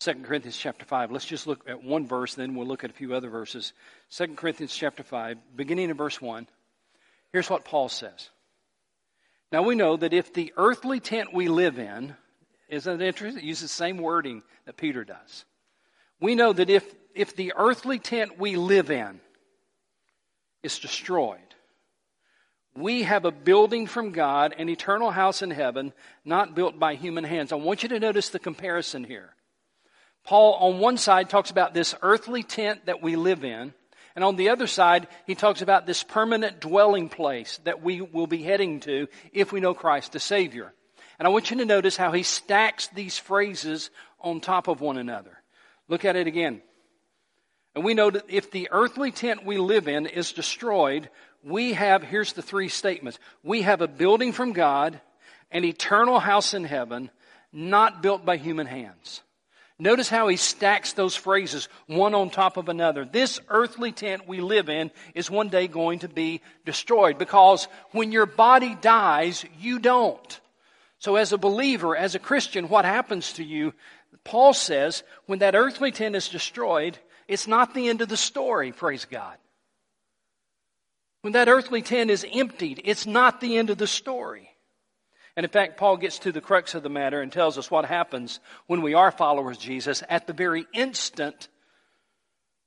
2 0.00 0.14
Corinthians 0.24 0.56
chapter 0.56 0.84
5. 0.84 1.12
Let's 1.12 1.24
just 1.24 1.46
look 1.46 1.68
at 1.68 1.84
one 1.84 2.04
verse, 2.04 2.34
then 2.34 2.56
we'll 2.56 2.66
look 2.66 2.82
at 2.82 2.90
a 2.90 2.94
few 2.94 3.14
other 3.14 3.30
verses. 3.30 3.72
2 4.10 4.34
Corinthians 4.34 4.74
chapter 4.74 5.04
5, 5.04 5.38
beginning 5.54 5.90
in 5.90 5.96
verse 5.96 6.20
1. 6.20 6.48
Here's 7.32 7.48
what 7.48 7.64
Paul 7.64 7.88
says. 7.90 8.28
Now 9.52 9.62
we 9.62 9.76
know 9.76 9.96
that 9.96 10.12
if 10.12 10.34
the 10.34 10.52
earthly 10.56 10.98
tent 10.98 11.32
we 11.32 11.46
live 11.46 11.78
in, 11.78 12.16
isn't 12.68 13.00
it 13.00 13.06
interesting? 13.06 13.42
It 13.42 13.46
uses 13.46 13.70
the 13.70 13.74
same 13.74 13.98
wording 13.98 14.42
that 14.64 14.76
Peter 14.76 15.04
does. 15.04 15.44
We 16.20 16.34
know 16.34 16.52
that 16.52 16.70
if, 16.70 16.84
if 17.14 17.36
the 17.36 17.52
earthly 17.56 17.98
tent 17.98 18.38
we 18.38 18.56
live 18.56 18.90
in 18.90 19.20
is 20.62 20.78
destroyed, 20.78 21.38
we 22.76 23.04
have 23.04 23.24
a 23.24 23.30
building 23.30 23.86
from 23.86 24.12
God, 24.12 24.54
an 24.58 24.68
eternal 24.68 25.10
house 25.10 25.42
in 25.42 25.50
heaven, 25.50 25.92
not 26.24 26.54
built 26.54 26.78
by 26.78 26.94
human 26.94 27.24
hands. 27.24 27.52
I 27.52 27.56
want 27.56 27.82
you 27.82 27.88
to 27.90 28.00
notice 28.00 28.28
the 28.28 28.38
comparison 28.38 29.04
here. 29.04 29.30
Paul, 30.24 30.54
on 30.54 30.80
one 30.80 30.96
side, 30.96 31.30
talks 31.30 31.50
about 31.50 31.72
this 31.72 31.94
earthly 32.02 32.42
tent 32.42 32.86
that 32.86 33.00
we 33.00 33.16
live 33.16 33.44
in. 33.44 33.72
And 34.14 34.24
on 34.24 34.36
the 34.36 34.48
other 34.48 34.66
side, 34.66 35.08
he 35.26 35.34
talks 35.34 35.62
about 35.62 35.86
this 35.86 36.02
permanent 36.02 36.58
dwelling 36.58 37.08
place 37.08 37.60
that 37.64 37.82
we 37.82 38.00
will 38.00 38.26
be 38.26 38.42
heading 38.42 38.80
to 38.80 39.08
if 39.32 39.52
we 39.52 39.60
know 39.60 39.74
Christ 39.74 40.12
the 40.12 40.20
Savior. 40.20 40.72
And 41.18 41.26
I 41.26 41.30
want 41.30 41.50
you 41.50 41.56
to 41.58 41.64
notice 41.64 41.96
how 41.96 42.12
he 42.12 42.22
stacks 42.22 42.88
these 42.88 43.18
phrases 43.18 43.90
on 44.20 44.40
top 44.40 44.68
of 44.68 44.80
one 44.80 44.98
another. 44.98 45.38
Look 45.88 46.04
at 46.04 46.16
it 46.16 46.26
again. 46.26 46.62
And 47.74 47.84
we 47.84 47.94
know 47.94 48.10
that 48.10 48.24
if 48.28 48.50
the 48.50 48.68
earthly 48.70 49.10
tent 49.10 49.44
we 49.44 49.58
live 49.58 49.86
in 49.86 50.06
is 50.06 50.32
destroyed, 50.32 51.10
we 51.44 51.74
have, 51.74 52.02
here's 52.02 52.32
the 52.32 52.42
three 52.42 52.68
statements. 52.68 53.18
We 53.42 53.62
have 53.62 53.82
a 53.82 53.88
building 53.88 54.32
from 54.32 54.52
God, 54.52 55.00
an 55.50 55.64
eternal 55.64 56.18
house 56.18 56.54
in 56.54 56.64
heaven, 56.64 57.10
not 57.52 58.02
built 58.02 58.24
by 58.24 58.36
human 58.36 58.66
hands. 58.66 59.22
Notice 59.78 60.08
how 60.08 60.28
he 60.28 60.36
stacks 60.36 60.94
those 60.94 61.14
phrases 61.14 61.68
one 61.86 62.14
on 62.14 62.30
top 62.30 62.56
of 62.56 62.70
another. 62.70 63.04
This 63.04 63.40
earthly 63.48 63.92
tent 63.92 64.26
we 64.26 64.40
live 64.40 64.70
in 64.70 64.90
is 65.14 65.30
one 65.30 65.50
day 65.50 65.68
going 65.68 65.98
to 65.98 66.08
be 66.08 66.40
destroyed 66.64 67.18
because 67.18 67.68
when 67.90 68.10
your 68.10 68.24
body 68.24 68.74
dies, 68.74 69.44
you 69.60 69.78
don't. 69.78 70.40
So 70.98 71.16
as 71.16 71.32
a 71.32 71.38
believer, 71.38 71.96
as 71.96 72.14
a 72.14 72.20
Christian, 72.20 72.68
what 72.68 72.84
happens 72.84 73.34
to 73.34 73.44
you? 73.44 73.74
Paul 74.24 74.54
says 74.54 75.02
when 75.26 75.40
that 75.40 75.54
earthly 75.54 75.92
tent 75.92 76.16
is 76.16 76.28
destroyed, 76.28 76.98
it's 77.28 77.46
not 77.46 77.74
the 77.74 77.88
end 77.88 78.00
of 78.00 78.08
the 78.08 78.16
story, 78.16 78.72
praise 78.72 79.04
God. 79.04 79.36
When 81.22 81.32
that 81.32 81.48
earthly 81.48 81.82
tent 81.82 82.10
is 82.10 82.24
emptied, 82.32 82.82
it's 82.84 83.06
not 83.06 83.40
the 83.40 83.58
end 83.58 83.70
of 83.70 83.78
the 83.78 83.86
story. 83.86 84.50
And 85.36 85.44
in 85.44 85.50
fact, 85.50 85.76
Paul 85.76 85.98
gets 85.98 86.20
to 86.20 86.32
the 86.32 86.40
crux 86.40 86.74
of 86.74 86.82
the 86.82 86.88
matter 86.88 87.20
and 87.20 87.30
tells 87.30 87.58
us 87.58 87.70
what 87.70 87.84
happens 87.84 88.40
when 88.66 88.80
we 88.80 88.94
are 88.94 89.10
followers 89.10 89.58
of 89.58 89.62
Jesus 89.62 90.02
at 90.08 90.26
the 90.26 90.32
very 90.32 90.66
instant 90.72 91.48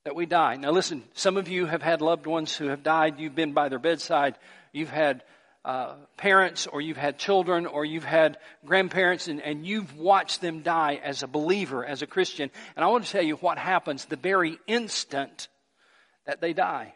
that 0.05 0.15
we 0.15 0.25
die. 0.25 0.55
Now, 0.55 0.71
listen, 0.71 1.03
some 1.13 1.35
of 1.35 1.47
you 1.47 1.65
have 1.65 1.81
had 1.81 2.01
loved 2.01 2.27
ones 2.27 2.55
who 2.55 2.67
have 2.67 2.83
died. 2.83 3.19
You've 3.19 3.35
been 3.35 3.53
by 3.53 3.69
their 3.69 3.79
bedside. 3.79 4.37
You've 4.71 4.91
had 4.91 5.23
uh, 5.65 5.95
parents, 6.17 6.67
or 6.67 6.81
you've 6.81 6.97
had 6.97 7.17
children, 7.17 7.65
or 7.65 7.83
you've 7.83 8.05
had 8.05 8.37
grandparents, 8.65 9.27
and, 9.27 9.41
and 9.41 9.65
you've 9.65 9.97
watched 9.97 10.41
them 10.41 10.61
die 10.61 10.99
as 11.03 11.23
a 11.23 11.27
believer, 11.27 11.85
as 11.85 12.01
a 12.01 12.07
Christian. 12.07 12.49
And 12.75 12.85
I 12.85 12.87
want 12.87 13.05
to 13.05 13.11
tell 13.11 13.23
you 13.23 13.35
what 13.35 13.57
happens 13.57 14.05
the 14.05 14.15
very 14.15 14.57
instant 14.67 15.47
that 16.25 16.41
they 16.41 16.53
die. 16.53 16.93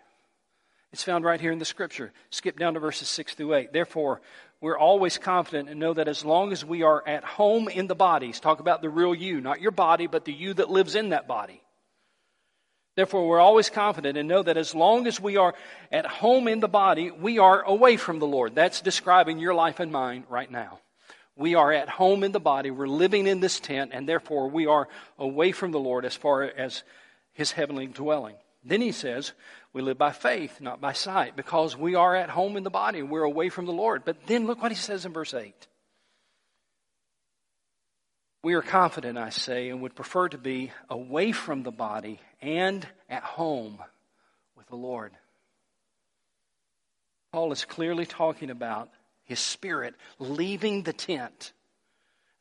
It's 0.94 1.04
found 1.04 1.26
right 1.26 1.42
here 1.42 1.52
in 1.52 1.58
the 1.58 1.66
scripture. 1.66 2.14
Skip 2.30 2.60
down 2.60 2.76
to 2.76 2.80
verses 2.80 3.10
6 3.10 3.34
through 3.34 3.56
8. 3.56 3.74
Therefore, 3.74 4.22
we're 4.62 4.78
always 4.78 5.18
confident 5.18 5.68
and 5.68 5.80
know 5.80 5.94
that 5.96 6.08
as 6.08 6.24
long 6.24 6.52
as 6.52 6.64
we 6.64 6.84
are 6.84 7.06
at 7.08 7.24
home 7.24 7.68
in 7.68 7.88
the 7.88 7.96
bodies, 7.96 8.40
talk 8.40 8.60
about 8.60 8.84
the 8.84 8.92
real 8.92 9.16
you, 9.16 9.42
not 9.42 9.60
your 9.60 9.72
body, 9.72 10.06
but 10.06 10.24
the 10.24 10.32
you 10.32 10.54
that 10.54 10.70
lives 10.70 10.94
in 10.94 11.10
that 11.10 11.28
body. 11.28 11.63
Therefore, 12.96 13.28
we're 13.28 13.40
always 13.40 13.70
confident 13.70 14.18
and 14.18 14.28
know 14.28 14.44
that 14.44 14.58
as 14.58 14.76
long 14.76 15.08
as 15.08 15.20
we 15.20 15.38
are 15.38 15.56
at 15.92 16.06
home 16.06 16.48
in 16.48 16.60
the 16.60 16.68
body, 16.68 17.10
we 17.10 17.40
are 17.40 17.64
away 17.64 17.98
from 17.98 18.20
the 18.20 18.28
Lord. 18.28 18.54
That's 18.54 18.82
describing 18.82 19.40
your 19.40 19.56
life 19.56 19.80
and 19.80 19.92
mine 19.92 20.26
right 20.30 20.50
now. 20.50 20.80
We 21.36 21.56
are 21.56 21.72
at 21.72 21.90
home 21.90 22.24
in 22.24 22.32
the 22.32 22.40
body, 22.40 22.70
we're 22.70 22.88
living 22.88 23.26
in 23.26 23.40
this 23.40 23.60
tent, 23.60 23.92
and 23.94 24.08
therefore 24.08 24.50
we 24.50 24.68
are 24.68 24.88
away 25.18 25.52
from 25.52 25.72
the 25.72 25.80
Lord 25.80 26.06
as 26.06 26.16
far 26.16 26.44
as 26.44 26.84
his 27.34 27.52
heavenly 27.52 27.88
dwelling. 27.88 28.36
Then 28.64 28.82
he 28.82 28.92
says, 28.92 29.34
we 29.74 29.82
live 29.82 29.98
by 29.98 30.12
faith, 30.12 30.62
not 30.62 30.80
by 30.80 30.94
sight, 30.94 31.36
because 31.36 31.76
we 31.76 31.96
are 31.96 32.16
at 32.16 32.30
home 32.30 32.56
in 32.56 32.64
the 32.64 32.70
body. 32.70 33.02
We're 33.02 33.24
away 33.24 33.50
from 33.50 33.66
the 33.66 33.74
Lord. 33.74 34.04
But 34.06 34.28
then 34.28 34.46
look 34.46 34.62
what 34.62 34.72
he 34.72 34.78
says 34.78 35.06
in 35.06 35.14
verse 35.14 35.34
8. 35.34 35.68
We 38.44 38.56
are 38.56 38.62
confident, 38.62 39.18
I 39.18 39.30
say, 39.30 39.70
and 39.70 39.82
would 39.82 39.96
prefer 39.96 40.28
to 40.28 40.38
be 40.38 40.72
away 40.90 41.32
from 41.32 41.64
the 41.64 41.72
body 41.72 42.20
and 42.42 42.86
at 43.10 43.24
home 43.24 43.80
with 44.58 44.68
the 44.68 44.76
Lord. 44.76 45.14
Paul 47.32 47.54
is 47.54 47.64
clearly 47.64 48.06
talking 48.06 48.50
about 48.50 48.90
his 49.24 49.40
spirit 49.40 49.96
leaving 50.20 50.84
the 50.84 50.92
tent 50.92 51.54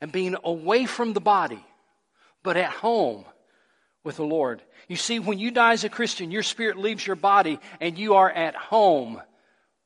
and 0.01 0.11
being 0.11 0.35
away 0.43 0.85
from 0.85 1.13
the 1.13 1.21
body, 1.21 1.65
but 2.43 2.57
at 2.57 2.69
home 2.69 3.23
with 4.03 4.17
the 4.17 4.25
Lord. 4.25 4.61
You 4.89 4.97
see, 4.97 5.19
when 5.19 5.39
you 5.39 5.51
die 5.51 5.71
as 5.71 5.85
a 5.85 5.89
Christian, 5.89 6.31
your 6.31 6.43
spirit 6.43 6.77
leaves 6.77 7.07
your 7.07 7.15
body 7.15 7.59
and 7.79 7.97
you 7.97 8.15
are 8.15 8.29
at 8.29 8.55
home 8.55 9.21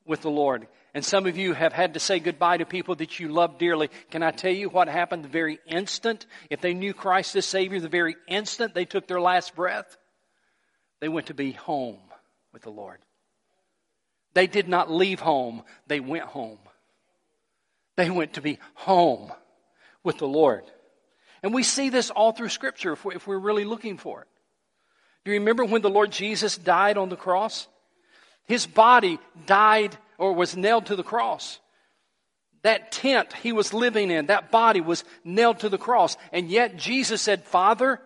with 0.04 0.22
the 0.24 0.32
Lord. 0.32 0.68
And 0.98 1.06
some 1.06 1.28
of 1.28 1.38
you 1.38 1.54
have 1.54 1.74
had 1.74 1.94
to 1.94 2.00
say 2.00 2.18
goodbye 2.18 2.58
to 2.58 2.66
people 2.66 2.96
that 2.96 3.20
you 3.20 3.28
love 3.28 3.60
dearly. 3.60 3.92
Can 4.10 4.24
I 4.24 4.32
tell 4.32 4.52
you 4.52 4.68
what 4.68 4.88
happened 4.88 5.24
the 5.24 5.30
very 5.30 5.60
instant? 5.68 6.26
If 6.50 6.60
they 6.60 6.74
knew 6.74 6.92
Christ 6.96 7.36
as 7.36 7.46
Savior, 7.46 7.80
the 7.80 7.88
very 7.88 8.16
instant 8.28 8.74
they 8.74 8.86
took 8.86 9.06
their 9.06 9.22
last 9.22 9.54
breath, 9.54 9.96
they 11.00 11.08
went 11.08 11.28
to 11.28 11.36
be 11.36 11.52
home 11.52 12.00
with 12.52 12.64
the 12.64 12.72
Lord. 12.72 12.98
They 14.34 14.48
did 14.48 14.68
not 14.68 14.90
leave 14.90 15.20
home, 15.20 15.62
they 15.86 16.00
went 16.00 16.24
home. 16.24 16.58
They 17.96 18.10
went 18.10 18.34
to 18.34 18.42
be 18.42 18.58
home 18.74 19.32
with 20.04 20.18
the 20.18 20.28
Lord. 20.28 20.64
And 21.44 21.54
we 21.54 21.62
see 21.62 21.92
this 21.92 22.10
all 22.10 22.32
through 22.32 22.50
Scripture 22.50 22.94
if, 22.94 23.06
we, 23.06 23.36
are 23.36 23.40
really 23.40 23.66
looking 23.66 24.00
for 24.00 24.22
it. 24.22 24.28
Do 25.26 25.32
you 25.32 25.42
remember 25.42 25.64
when 25.64 25.84
the 25.84 25.92
Lord 25.92 26.12
Jesus 26.12 26.58
died 26.58 26.98
on 26.98 27.10
the 27.10 27.16
cross? 27.16 27.68
His 28.46 28.66
body 28.66 29.20
died 29.46 29.96
or 30.18 30.34
was 30.34 30.58
nailed 30.58 30.88
to 30.88 30.96
the 30.96 31.04
cross. 31.04 31.60
That 32.64 32.92
tent 32.92 33.34
he 33.34 33.52
was 33.52 33.74
living 33.74 34.12
in, 34.12 34.28
that 34.28 34.52
body 34.52 34.82
was 34.82 35.04
nailed 35.24 35.60
to 35.60 35.70
the 35.70 35.78
cross. 35.78 36.18
And 36.32 36.50
yet 36.50 36.78
Jesus 36.78 37.22
said, 37.22 37.44
Father, 37.44 38.02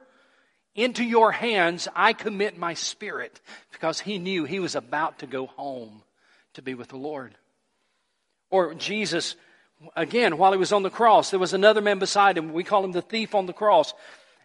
into 0.75 1.03
your 1.03 1.31
hands 1.31 1.87
I 1.95 2.13
commit 2.13 2.57
my 2.57 2.73
spirit 2.73 3.39
because 3.71 3.99
he 3.99 4.19
knew 4.19 4.45
he 4.45 4.59
was 4.59 4.75
about 4.75 5.19
to 5.19 5.27
go 5.27 5.47
home 5.47 6.03
to 6.53 6.61
be 6.61 6.73
with 6.73 6.89
the 6.89 6.97
Lord. 6.97 7.35
Or 8.49 8.73
Jesus 8.73 9.35
Again, 9.95 10.37
while 10.37 10.51
he 10.51 10.57
was 10.57 10.71
on 10.71 10.83
the 10.83 10.89
cross, 10.89 11.31
there 11.31 11.39
was 11.39 11.53
another 11.53 11.81
man 11.81 11.99
beside 11.99 12.37
him. 12.37 12.53
We 12.53 12.63
call 12.63 12.83
him 12.83 12.91
the 12.91 13.01
thief 13.01 13.33
on 13.33 13.45
the 13.45 13.53
cross. 13.53 13.93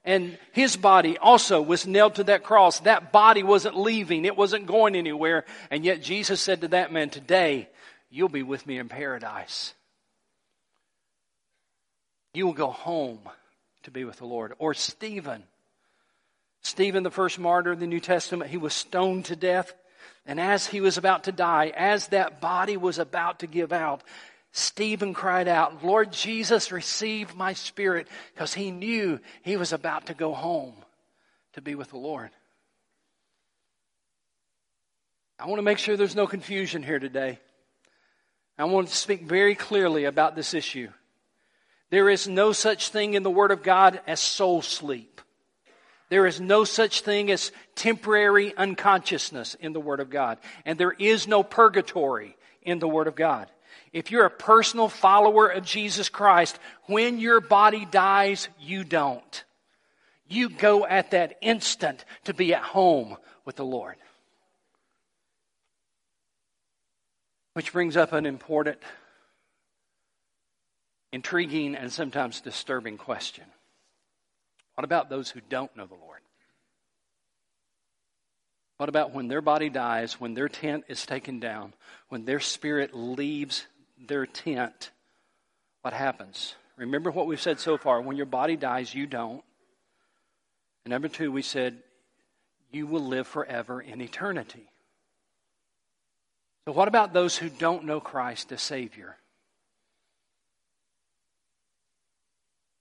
And 0.06 0.38
his 0.52 0.76
body 0.76 1.18
also 1.18 1.60
was 1.60 1.84
nailed 1.84 2.14
to 2.14 2.24
that 2.24 2.44
cross. 2.44 2.78
That 2.80 3.10
body 3.10 3.42
wasn't 3.42 3.76
leaving, 3.76 4.24
it 4.24 4.36
wasn't 4.36 4.66
going 4.66 4.94
anywhere. 4.94 5.44
And 5.68 5.84
yet 5.84 6.00
Jesus 6.00 6.40
said 6.40 6.60
to 6.60 6.68
that 6.68 6.92
man, 6.92 7.10
Today, 7.10 7.68
you'll 8.08 8.28
be 8.28 8.44
with 8.44 8.64
me 8.66 8.78
in 8.78 8.88
paradise. 8.88 9.74
You 12.32 12.46
will 12.46 12.52
go 12.52 12.70
home 12.70 13.18
to 13.82 13.90
be 13.90 14.04
with 14.04 14.18
the 14.18 14.26
Lord. 14.26 14.54
Or 14.58 14.74
Stephen. 14.74 15.42
Stephen, 16.62 17.02
the 17.02 17.10
first 17.10 17.38
martyr 17.38 17.72
of 17.72 17.80
the 17.80 17.86
New 17.86 18.00
Testament, 18.00 18.50
he 18.50 18.56
was 18.56 18.74
stoned 18.74 19.24
to 19.26 19.36
death. 19.36 19.72
And 20.24 20.40
as 20.40 20.66
he 20.66 20.80
was 20.80 20.98
about 20.98 21.24
to 21.24 21.32
die, 21.32 21.72
as 21.76 22.08
that 22.08 22.40
body 22.40 22.76
was 22.76 22.98
about 22.98 23.40
to 23.40 23.46
give 23.46 23.72
out, 23.72 24.02
Stephen 24.56 25.12
cried 25.12 25.48
out, 25.48 25.84
Lord 25.84 26.10
Jesus, 26.10 26.72
receive 26.72 27.36
my 27.36 27.52
spirit, 27.52 28.08
because 28.32 28.54
he 28.54 28.70
knew 28.70 29.20
he 29.42 29.58
was 29.58 29.74
about 29.74 30.06
to 30.06 30.14
go 30.14 30.32
home 30.32 30.72
to 31.52 31.60
be 31.60 31.74
with 31.74 31.90
the 31.90 31.98
Lord. 31.98 32.30
I 35.38 35.44
want 35.44 35.58
to 35.58 35.62
make 35.62 35.76
sure 35.76 35.98
there's 35.98 36.16
no 36.16 36.26
confusion 36.26 36.82
here 36.82 36.98
today. 36.98 37.38
I 38.56 38.64
want 38.64 38.88
to 38.88 38.96
speak 38.96 39.24
very 39.24 39.54
clearly 39.54 40.04
about 40.06 40.34
this 40.34 40.54
issue. 40.54 40.88
There 41.90 42.08
is 42.08 42.26
no 42.26 42.52
such 42.52 42.88
thing 42.88 43.12
in 43.12 43.22
the 43.22 43.30
Word 43.30 43.50
of 43.50 43.62
God 43.62 44.00
as 44.06 44.20
soul 44.20 44.62
sleep. 44.62 45.20
There 46.08 46.24
is 46.24 46.40
no 46.40 46.64
such 46.64 47.02
thing 47.02 47.30
as 47.30 47.52
temporary 47.74 48.56
unconsciousness 48.56 49.54
in 49.54 49.74
the 49.74 49.80
Word 49.80 50.00
of 50.00 50.08
God. 50.08 50.38
And 50.64 50.78
there 50.80 50.96
is 50.98 51.28
no 51.28 51.42
purgatory 51.42 52.38
in 52.62 52.78
the 52.78 52.88
Word 52.88 53.06
of 53.06 53.16
God. 53.16 53.50
If 53.96 54.10
you're 54.10 54.26
a 54.26 54.30
personal 54.30 54.90
follower 54.90 55.48
of 55.48 55.64
Jesus 55.64 56.10
Christ, 56.10 56.58
when 56.84 57.18
your 57.18 57.40
body 57.40 57.86
dies, 57.86 58.50
you 58.60 58.84
don't. 58.84 59.44
You 60.28 60.50
go 60.50 60.84
at 60.84 61.12
that 61.12 61.38
instant 61.40 62.04
to 62.24 62.34
be 62.34 62.52
at 62.52 62.60
home 62.60 63.16
with 63.46 63.56
the 63.56 63.64
Lord. 63.64 63.96
Which 67.54 67.72
brings 67.72 67.96
up 67.96 68.12
an 68.12 68.26
important, 68.26 68.76
intriguing, 71.10 71.74
and 71.74 71.90
sometimes 71.90 72.42
disturbing 72.42 72.98
question. 72.98 73.44
What 74.74 74.84
about 74.84 75.08
those 75.08 75.30
who 75.30 75.40
don't 75.48 75.74
know 75.74 75.86
the 75.86 75.94
Lord? 75.94 76.20
What 78.76 78.90
about 78.90 79.14
when 79.14 79.28
their 79.28 79.40
body 79.40 79.70
dies, 79.70 80.20
when 80.20 80.34
their 80.34 80.50
tent 80.50 80.84
is 80.86 81.06
taken 81.06 81.40
down, 81.40 81.72
when 82.10 82.26
their 82.26 82.40
spirit 82.40 82.90
leaves 82.92 83.64
their 83.98 84.26
tent, 84.26 84.90
what 85.82 85.94
happens? 85.94 86.54
Remember 86.76 87.10
what 87.10 87.26
we've 87.26 87.40
said 87.40 87.58
so 87.58 87.78
far. 87.78 88.00
When 88.00 88.16
your 88.16 88.26
body 88.26 88.56
dies, 88.56 88.94
you 88.94 89.06
don't. 89.06 89.42
And 90.84 90.90
number 90.90 91.08
two, 91.08 91.32
we 91.32 91.42
said, 91.42 91.78
you 92.70 92.86
will 92.86 93.04
live 93.04 93.26
forever 93.26 93.80
in 93.80 94.00
eternity. 94.00 94.68
So, 96.66 96.72
what 96.72 96.88
about 96.88 97.12
those 97.12 97.36
who 97.36 97.48
don't 97.48 97.84
know 97.84 98.00
Christ 98.00 98.52
as 98.52 98.60
Savior? 98.60 99.16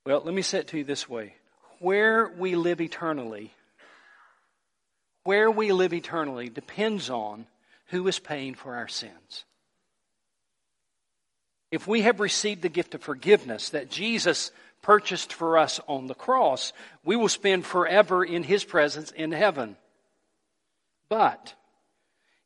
Well, 0.06 0.22
let 0.24 0.34
me 0.34 0.42
say 0.42 0.60
it 0.60 0.68
to 0.70 0.78
you 0.78 0.84
this 0.84 1.08
way 1.10 1.36
where 1.80 2.28
we 2.28 2.56
live 2.56 2.82
eternally, 2.82 3.54
where 5.24 5.50
we 5.50 5.72
live 5.72 5.94
eternally 5.94 6.50
depends 6.50 7.10
on 7.10 7.48
who 7.88 8.08
is 8.08 8.20
paying 8.20 8.56
for 8.56 8.76
our 8.76 8.88
sins. 8.88 9.46
If 11.72 11.88
we 11.88 12.02
have 12.02 12.20
received 12.20 12.62
the 12.62 12.70
gift 12.70 12.96
of 12.96 13.02
forgiveness 13.02 13.70
that 13.70 13.90
Jesus 13.90 14.52
purchased 14.82 15.34
for 15.34 15.58
us 15.58 15.80
on 15.88 16.08
the 16.08 16.14
cross, 16.14 16.74
we 17.04 17.16
will 17.16 17.30
spend 17.30 17.66
forever 17.66 18.24
in 18.24 18.44
His 18.44 18.64
presence 18.64 19.12
in 19.12 19.32
heaven. 19.32 19.78
But 21.10 21.56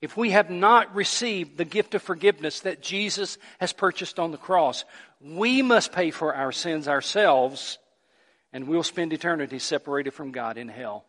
if 0.01 0.15
we 0.15 0.31
have 0.31 0.49
not 0.49 0.95
received 0.95 1.57
the 1.57 1.65
gift 1.65 1.93
of 1.93 2.01
forgiveness 2.01 2.61
that 2.61 2.81
Jesus 2.81 3.37
has 3.59 3.73
purchased 3.73 4.19
on 4.19 4.31
the 4.31 4.37
cross, 4.37 4.85
we 5.19 5.61
must 5.61 5.91
pay 5.91 6.11
for 6.11 6.33
our 6.33 6.53
sins 6.53 6.87
ourselves, 6.87 7.77
and 8.53 8.67
we'll 8.67 8.83
spend 8.83 9.11
eternity 9.11 9.59
separated 9.59 10.11
from 10.11 10.31
God 10.31 10.57
in 10.57 10.69
hell. 10.69 11.03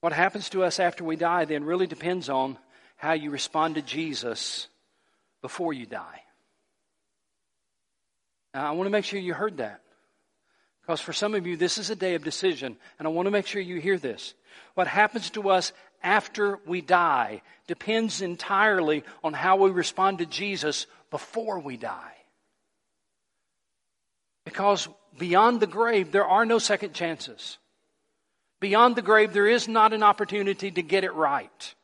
What 0.00 0.12
happens 0.12 0.48
to 0.50 0.62
us 0.62 0.78
after 0.78 1.02
we 1.02 1.16
die 1.16 1.44
then 1.44 1.64
really 1.64 1.88
depends 1.88 2.28
on 2.28 2.56
how 2.96 3.12
you 3.12 3.30
respond 3.30 3.74
to 3.74 3.82
Jesus 3.82 4.68
before 5.42 5.72
you 5.72 5.86
die. 5.86 6.22
Now, 8.54 8.68
I 8.68 8.70
want 8.72 8.86
to 8.86 8.90
make 8.90 9.04
sure 9.04 9.20
you 9.20 9.34
heard 9.34 9.58
that. 9.58 9.80
Because 10.82 11.00
for 11.00 11.12
some 11.12 11.34
of 11.34 11.46
you, 11.46 11.56
this 11.56 11.76
is 11.76 11.90
a 11.90 11.96
day 11.96 12.14
of 12.14 12.24
decision, 12.24 12.76
and 12.98 13.06
I 13.06 13.10
want 13.10 13.26
to 13.26 13.30
make 13.30 13.46
sure 13.46 13.60
you 13.60 13.78
hear 13.78 13.98
this. 13.98 14.34
What 14.74 14.86
happens 14.86 15.30
to 15.30 15.50
us 15.50 15.72
after 16.02 16.58
we 16.66 16.80
die 16.80 17.42
depends 17.66 18.22
entirely 18.22 19.04
on 19.22 19.34
how 19.34 19.56
we 19.56 19.70
respond 19.70 20.18
to 20.18 20.26
Jesus 20.26 20.86
before 21.10 21.58
we 21.58 21.76
die. 21.76 22.14
Because 24.44 24.88
beyond 25.18 25.60
the 25.60 25.66
grave, 25.66 26.10
there 26.10 26.24
are 26.24 26.46
no 26.46 26.58
second 26.58 26.94
chances. 26.94 27.58
Beyond 28.60 28.96
the 28.96 29.02
grave, 29.02 29.32
there 29.32 29.46
is 29.46 29.68
not 29.68 29.92
an 29.92 30.02
opportunity 30.02 30.70
to 30.70 30.82
get 30.82 31.04
it 31.04 31.12
right. 31.12 31.74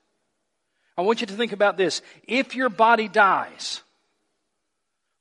I 0.97 1.03
want 1.03 1.21
you 1.21 1.27
to 1.27 1.35
think 1.35 1.53
about 1.53 1.77
this. 1.77 2.03
If 2.27 2.55
your 2.55 2.69
body 2.69 3.09
dies, 3.09 3.83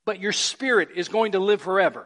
but 0.06 0.20
your 0.20 0.32
spirit 0.32 0.90
is 0.96 1.08
going 1.08 1.32
to 1.32 1.40
live 1.40 1.62
forever, 1.62 2.06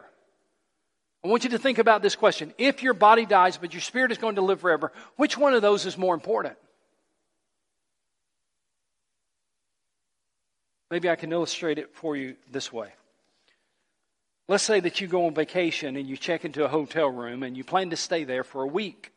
I 1.24 1.28
want 1.28 1.44
you 1.44 1.50
to 1.50 1.58
think 1.58 1.78
about 1.78 2.00
this 2.00 2.16
question. 2.16 2.54
If 2.58 2.82
your 2.82 2.94
body 2.94 3.26
dies, 3.26 3.58
but 3.58 3.74
your 3.74 3.80
spirit 3.80 4.12
is 4.12 4.18
going 4.18 4.36
to 4.36 4.42
live 4.42 4.60
forever, 4.60 4.92
which 5.16 5.36
one 5.36 5.52
of 5.52 5.62
those 5.62 5.84
is 5.84 5.98
more 5.98 6.14
important? 6.14 6.56
Maybe 10.90 11.10
I 11.10 11.16
can 11.16 11.32
illustrate 11.32 11.78
it 11.78 11.94
for 11.94 12.16
you 12.16 12.36
this 12.50 12.72
way. 12.72 12.92
Let's 14.46 14.64
say 14.64 14.80
that 14.80 15.00
you 15.00 15.08
go 15.08 15.26
on 15.26 15.34
vacation 15.34 15.96
and 15.96 16.08
you 16.08 16.16
check 16.16 16.44
into 16.46 16.64
a 16.64 16.68
hotel 16.68 17.08
room 17.08 17.42
and 17.42 17.56
you 17.56 17.64
plan 17.64 17.90
to 17.90 17.96
stay 17.96 18.24
there 18.24 18.44
for 18.44 18.62
a 18.62 18.66
week. 18.66 19.12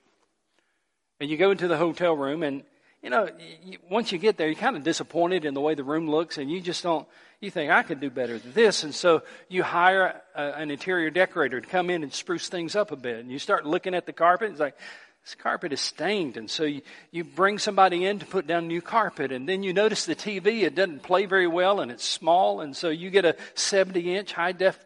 And 1.22 1.30
you 1.30 1.38
go 1.38 1.52
into 1.52 1.70
the 1.70 1.78
hotel 1.78 2.14
room 2.14 2.44
and 2.44 2.64
you 3.02 3.10
know, 3.10 3.30
you, 3.64 3.78
once 3.90 4.12
you 4.12 4.18
get 4.18 4.38
there, 4.38 4.48
you're 4.48 4.56
kind 4.56 4.78
of 4.78 4.84
disappointed 4.84 5.46
in 5.46 5.54
the 5.54 5.62
way 5.62 5.74
the 5.74 5.84
room 5.84 6.10
looks, 6.10 6.38
and 6.38 6.52
you 6.52 6.62
just 6.62 6.84
don't, 6.84 7.08
you 7.40 7.50
think, 7.50 7.72
I 7.72 7.82
could 7.84 8.00
do 8.00 8.10
better 8.10 8.38
than 8.38 8.54
this. 8.54 8.84
And 8.84 8.94
so 8.94 9.24
you 9.50 9.64
hire 9.64 10.22
a, 10.36 10.42
an 10.42 10.70
interior 10.70 11.10
decorator 11.10 11.60
to 11.60 11.68
come 11.68 11.90
in 11.90 12.04
and 12.04 12.14
spruce 12.14 12.48
things 12.48 12.76
up 12.76 12.92
a 12.92 12.96
bit. 12.96 13.18
And 13.18 13.32
you 13.32 13.40
start 13.40 13.66
looking 13.66 13.96
at 13.96 14.06
the 14.06 14.14
carpet, 14.14 14.52
it's 14.52 14.60
like, 14.60 14.78
this 15.24 15.36
carpet 15.36 15.72
is 15.74 15.82
stained. 15.82 16.38
And 16.38 16.50
so 16.50 16.64
you, 16.64 16.82
you 17.12 17.24
bring 17.24 17.58
somebody 17.60 18.06
in 18.06 18.20
to 18.20 18.26
put 18.26 18.48
down 18.48 18.68
new 18.68 18.82
carpet, 18.82 19.32
and 19.32 19.50
then 19.50 19.64
you 19.64 19.74
notice 19.74 20.06
the 20.06 20.16
TV, 20.16 20.64
it 20.64 20.76
doesn't 20.76 21.04
play 21.04 21.26
very 21.26 21.48
well, 21.48 21.80
and 21.80 21.92
it's 21.92 22.06
small, 22.06 22.62
and 22.62 22.76
so 22.76 22.90
you 22.90 23.10
get 23.10 23.26
a 23.26 23.36
70 23.56 24.16
inch 24.16 24.34
high 24.34 24.52
def 24.52 24.78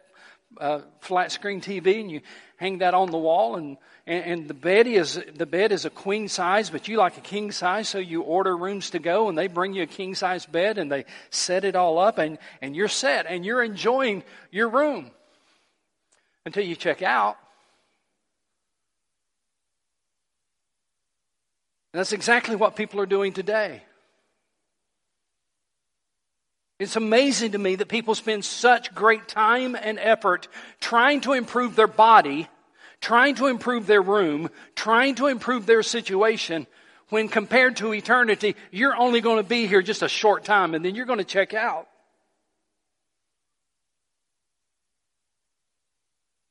uh, 0.58 0.80
flat 1.00 1.32
screen 1.32 1.60
TV, 1.60 2.00
and 2.00 2.10
you 2.10 2.20
hang 2.56 2.78
that 2.78 2.94
on 2.94 3.10
the 3.10 3.18
wall, 3.18 3.56
and 3.56 3.76
and, 4.06 4.24
and 4.24 4.48
the 4.48 4.54
bed 4.54 4.86
is 4.86 5.20
the 5.34 5.46
bed 5.46 5.72
is 5.72 5.84
a 5.84 5.90
queen 5.90 6.28
size, 6.28 6.70
but 6.70 6.88
you 6.88 6.96
like 6.96 7.16
a 7.18 7.22
king 7.22 7.50
size, 7.52 7.88
so 7.88 7.98
you 7.98 8.22
order 8.22 8.56
rooms 8.56 8.90
to 8.90 8.98
go, 8.98 9.28
and 9.28 9.36
they 9.36 9.48
bring 9.48 9.74
you 9.74 9.82
a 9.82 9.86
king 9.86 10.14
size 10.14 10.46
bed, 10.46 10.78
and 10.78 10.90
they 10.90 11.04
set 11.30 11.64
it 11.64 11.76
all 11.76 11.98
up, 11.98 12.18
and 12.18 12.38
and 12.62 12.76
you're 12.76 12.88
set, 12.88 13.26
and 13.26 13.44
you're 13.44 13.62
enjoying 13.62 14.22
your 14.50 14.68
room 14.68 15.10
until 16.44 16.64
you 16.64 16.76
check 16.76 17.02
out. 17.02 17.36
And 21.92 22.00
that's 22.00 22.12
exactly 22.12 22.56
what 22.56 22.76
people 22.76 23.00
are 23.00 23.06
doing 23.06 23.32
today. 23.32 23.82
It's 26.78 26.96
amazing 26.96 27.52
to 27.52 27.58
me 27.58 27.76
that 27.76 27.88
people 27.88 28.14
spend 28.14 28.44
such 28.44 28.94
great 28.94 29.28
time 29.28 29.74
and 29.74 29.98
effort 29.98 30.48
trying 30.80 31.22
to 31.22 31.32
improve 31.32 31.74
their 31.74 31.86
body, 31.86 32.48
trying 33.00 33.34
to 33.36 33.46
improve 33.46 33.86
their 33.86 34.02
room, 34.02 34.50
trying 34.74 35.14
to 35.14 35.26
improve 35.28 35.64
their 35.64 35.82
situation, 35.82 36.66
when 37.08 37.28
compared 37.28 37.76
to 37.76 37.94
eternity, 37.94 38.56
you're 38.70 38.96
only 38.96 39.20
going 39.20 39.36
to 39.36 39.48
be 39.48 39.66
here 39.66 39.80
just 39.80 40.02
a 40.02 40.08
short 40.08 40.44
time 40.44 40.74
and 40.74 40.84
then 40.84 40.94
you're 40.94 41.06
going 41.06 41.18
to 41.18 41.24
check 41.24 41.54
out. 41.54 41.88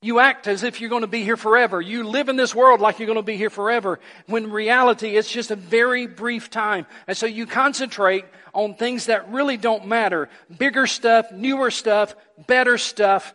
You 0.06 0.20
act 0.20 0.46
as 0.46 0.62
if 0.62 0.80
you're 0.82 0.92
going 0.92 1.02
to 1.02 1.08
be 1.08 1.24
here 1.24 1.36
forever. 1.36 1.82
You 1.82 2.04
live 2.04 2.30
in 2.30 2.36
this 2.36 2.54
world 2.54 2.80
like 2.80 3.00
you're 3.00 3.08
going 3.08 3.16
to 3.16 3.24
be 3.24 3.38
here 3.38 3.50
forever. 3.50 4.00
When 4.28 4.52
reality, 4.52 5.18
it's 5.18 5.32
just 5.32 5.50
a 5.50 5.56
very 5.56 6.06
brief 6.06 6.52
time. 6.52 6.86
And 7.08 7.18
so 7.18 7.26
you 7.26 7.48
concentrate 7.48 8.24
on 8.54 8.76
things 8.76 9.08
that 9.08 9.32
really 9.32 9.58
don't 9.58 9.88
matter. 9.88 10.30
Bigger 10.56 10.86
stuff, 10.86 11.32
newer 11.32 11.72
stuff, 11.72 12.16
better 12.46 12.78
stuff. 12.78 13.34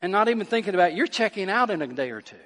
And 0.00 0.12
not 0.12 0.28
even 0.28 0.46
thinking 0.46 0.74
about 0.74 0.92
it. 0.92 0.96
you're 0.96 1.08
checking 1.08 1.50
out 1.50 1.70
in 1.70 1.82
a 1.82 1.88
day 1.88 2.12
or 2.12 2.20
two. 2.20 2.36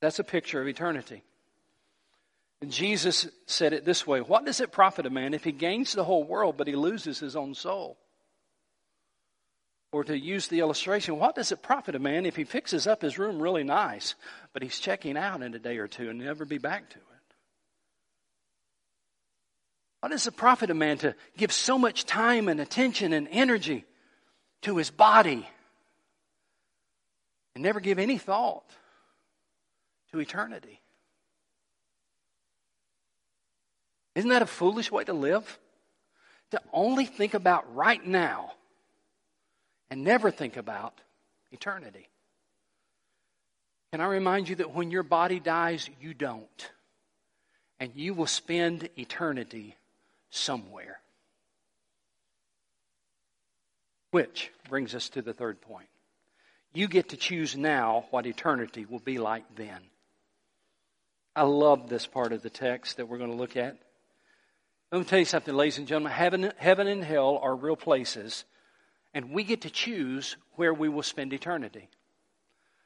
That's 0.00 0.18
a 0.18 0.24
picture 0.24 0.58
of 0.58 0.68
eternity. 0.68 1.22
And 2.62 2.72
Jesus 2.72 3.28
said 3.44 3.74
it 3.74 3.84
this 3.84 4.06
way 4.06 4.22
What 4.22 4.46
does 4.46 4.60
it 4.60 4.72
profit 4.72 5.04
a 5.04 5.10
man 5.10 5.34
if 5.34 5.44
he 5.44 5.52
gains 5.52 5.92
the 5.92 6.04
whole 6.04 6.24
world 6.24 6.56
but 6.56 6.66
he 6.66 6.76
loses 6.76 7.18
his 7.18 7.36
own 7.36 7.52
soul? 7.52 7.98
Or 9.96 10.04
to 10.04 10.18
use 10.18 10.48
the 10.48 10.60
illustration, 10.60 11.18
what 11.18 11.36
does 11.36 11.52
it 11.52 11.62
profit 11.62 11.94
a 11.94 11.98
man 11.98 12.26
if 12.26 12.36
he 12.36 12.44
fixes 12.44 12.86
up 12.86 13.00
his 13.00 13.18
room 13.18 13.40
really 13.40 13.64
nice, 13.64 14.14
but 14.52 14.62
he's 14.62 14.78
checking 14.78 15.16
out 15.16 15.40
in 15.40 15.54
a 15.54 15.58
day 15.58 15.78
or 15.78 15.88
two 15.88 16.10
and 16.10 16.18
never 16.18 16.44
be 16.44 16.58
back 16.58 16.90
to 16.90 16.98
it? 16.98 17.34
What 20.00 20.10
does 20.10 20.26
it 20.26 20.36
profit 20.36 20.68
a 20.68 20.74
man 20.74 20.98
to 20.98 21.14
give 21.38 21.50
so 21.50 21.78
much 21.78 22.04
time 22.04 22.48
and 22.48 22.60
attention 22.60 23.14
and 23.14 23.26
energy 23.30 23.86
to 24.60 24.76
his 24.76 24.90
body 24.90 25.48
and 27.54 27.64
never 27.64 27.80
give 27.80 27.98
any 27.98 28.18
thought 28.18 28.68
to 30.10 30.18
eternity? 30.20 30.82
Isn't 34.14 34.28
that 34.28 34.42
a 34.42 34.46
foolish 34.46 34.92
way 34.92 35.04
to 35.04 35.14
live? 35.14 35.58
To 36.50 36.60
only 36.74 37.06
think 37.06 37.32
about 37.32 37.74
right 37.74 38.06
now 38.06 38.55
and 39.90 40.04
never 40.04 40.30
think 40.30 40.56
about 40.56 40.94
eternity. 41.52 42.08
Can 43.92 44.00
I 44.00 44.06
remind 44.06 44.48
you 44.48 44.56
that 44.56 44.74
when 44.74 44.90
your 44.90 45.02
body 45.02 45.40
dies, 45.40 45.88
you 46.00 46.12
don't. 46.12 46.70
And 47.78 47.92
you 47.94 48.14
will 48.14 48.26
spend 48.26 48.88
eternity 48.98 49.76
somewhere. 50.30 50.98
Which 54.10 54.50
brings 54.68 54.94
us 54.94 55.08
to 55.10 55.22
the 55.22 55.32
third 55.32 55.60
point. 55.60 55.88
You 56.72 56.88
get 56.88 57.10
to 57.10 57.16
choose 57.16 57.56
now 57.56 58.06
what 58.10 58.26
eternity 58.26 58.84
will 58.84 58.98
be 58.98 59.18
like 59.18 59.44
then. 59.54 59.80
I 61.34 61.42
love 61.42 61.88
this 61.88 62.06
part 62.06 62.32
of 62.32 62.42
the 62.42 62.50
text 62.50 62.96
that 62.96 63.08
we're 63.08 63.18
going 63.18 63.30
to 63.30 63.36
look 63.36 63.56
at. 63.56 63.76
Let 64.90 64.98
me 64.98 65.04
tell 65.04 65.18
you 65.18 65.24
something, 65.24 65.54
ladies 65.54 65.78
and 65.78 65.86
gentlemen. 65.86 66.12
Heaven, 66.12 66.52
heaven 66.56 66.86
and 66.86 67.04
hell 67.04 67.38
are 67.42 67.54
real 67.54 67.76
places 67.76 68.44
and 69.16 69.30
we 69.30 69.44
get 69.44 69.62
to 69.62 69.70
choose 69.70 70.36
where 70.56 70.74
we 70.74 70.90
will 70.90 71.02
spend 71.02 71.32
eternity. 71.32 71.88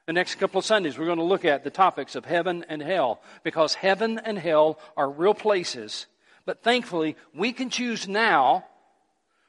The 0.07 0.13
next 0.13 0.37
couple 0.37 0.61
of 0.61 0.65
Sundays, 0.65 0.97
we're 0.97 1.07
going 1.07 1.19
to 1.19 1.25
look 1.25 1.45
at 1.45 1.65
the 1.65 1.71
topics 1.71 2.15
of 2.15 2.25
heaven 2.25 2.65
and 2.69 2.81
hell 2.81 3.21
because 3.43 3.75
heaven 3.75 4.21
and 4.21 4.39
hell 4.39 4.79
are 4.97 5.11
real 5.11 5.35
places. 5.35 6.07
But 6.47 6.63
thankfully, 6.63 7.17
we 7.35 7.53
can 7.53 7.69
choose 7.69 8.07
now 8.07 8.65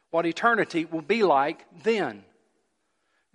what 0.09 0.25
eternity 0.25 0.85
will 0.85 1.03
be 1.03 1.21
like 1.21 1.67
then. 1.83 2.23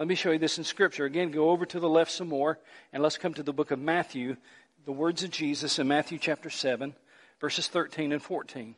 Let 0.00 0.08
me 0.08 0.16
show 0.16 0.32
you 0.32 0.40
this 0.40 0.58
in 0.58 0.64
Scripture. 0.64 1.04
Again, 1.04 1.30
go 1.30 1.50
over 1.50 1.66
to 1.66 1.78
the 1.78 1.88
left 1.88 2.10
some 2.10 2.28
more, 2.28 2.58
and 2.92 3.00
let's 3.00 3.16
come 3.16 3.34
to 3.34 3.44
the 3.44 3.52
book 3.52 3.70
of 3.70 3.78
Matthew, 3.78 4.38
the 4.86 4.92
words 4.92 5.22
of 5.22 5.30
Jesus 5.30 5.78
in 5.78 5.86
Matthew 5.86 6.18
chapter 6.18 6.50
7, 6.50 6.96
verses 7.40 7.68
13 7.68 8.10
and 8.10 8.20
14. 8.20 8.74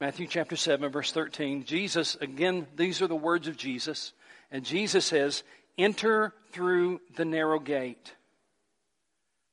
Matthew 0.00 0.26
chapter 0.26 0.56
7, 0.56 0.90
verse 0.90 1.12
13. 1.12 1.64
Jesus, 1.64 2.16
again, 2.20 2.66
these 2.76 3.00
are 3.00 3.06
the 3.06 3.14
words 3.14 3.48
of 3.48 3.56
Jesus. 3.56 4.12
And 4.50 4.64
Jesus 4.64 5.04
says, 5.04 5.44
Enter 5.78 6.32
through 6.52 7.00
the 7.16 7.24
narrow 7.24 7.58
gate. 7.58 8.12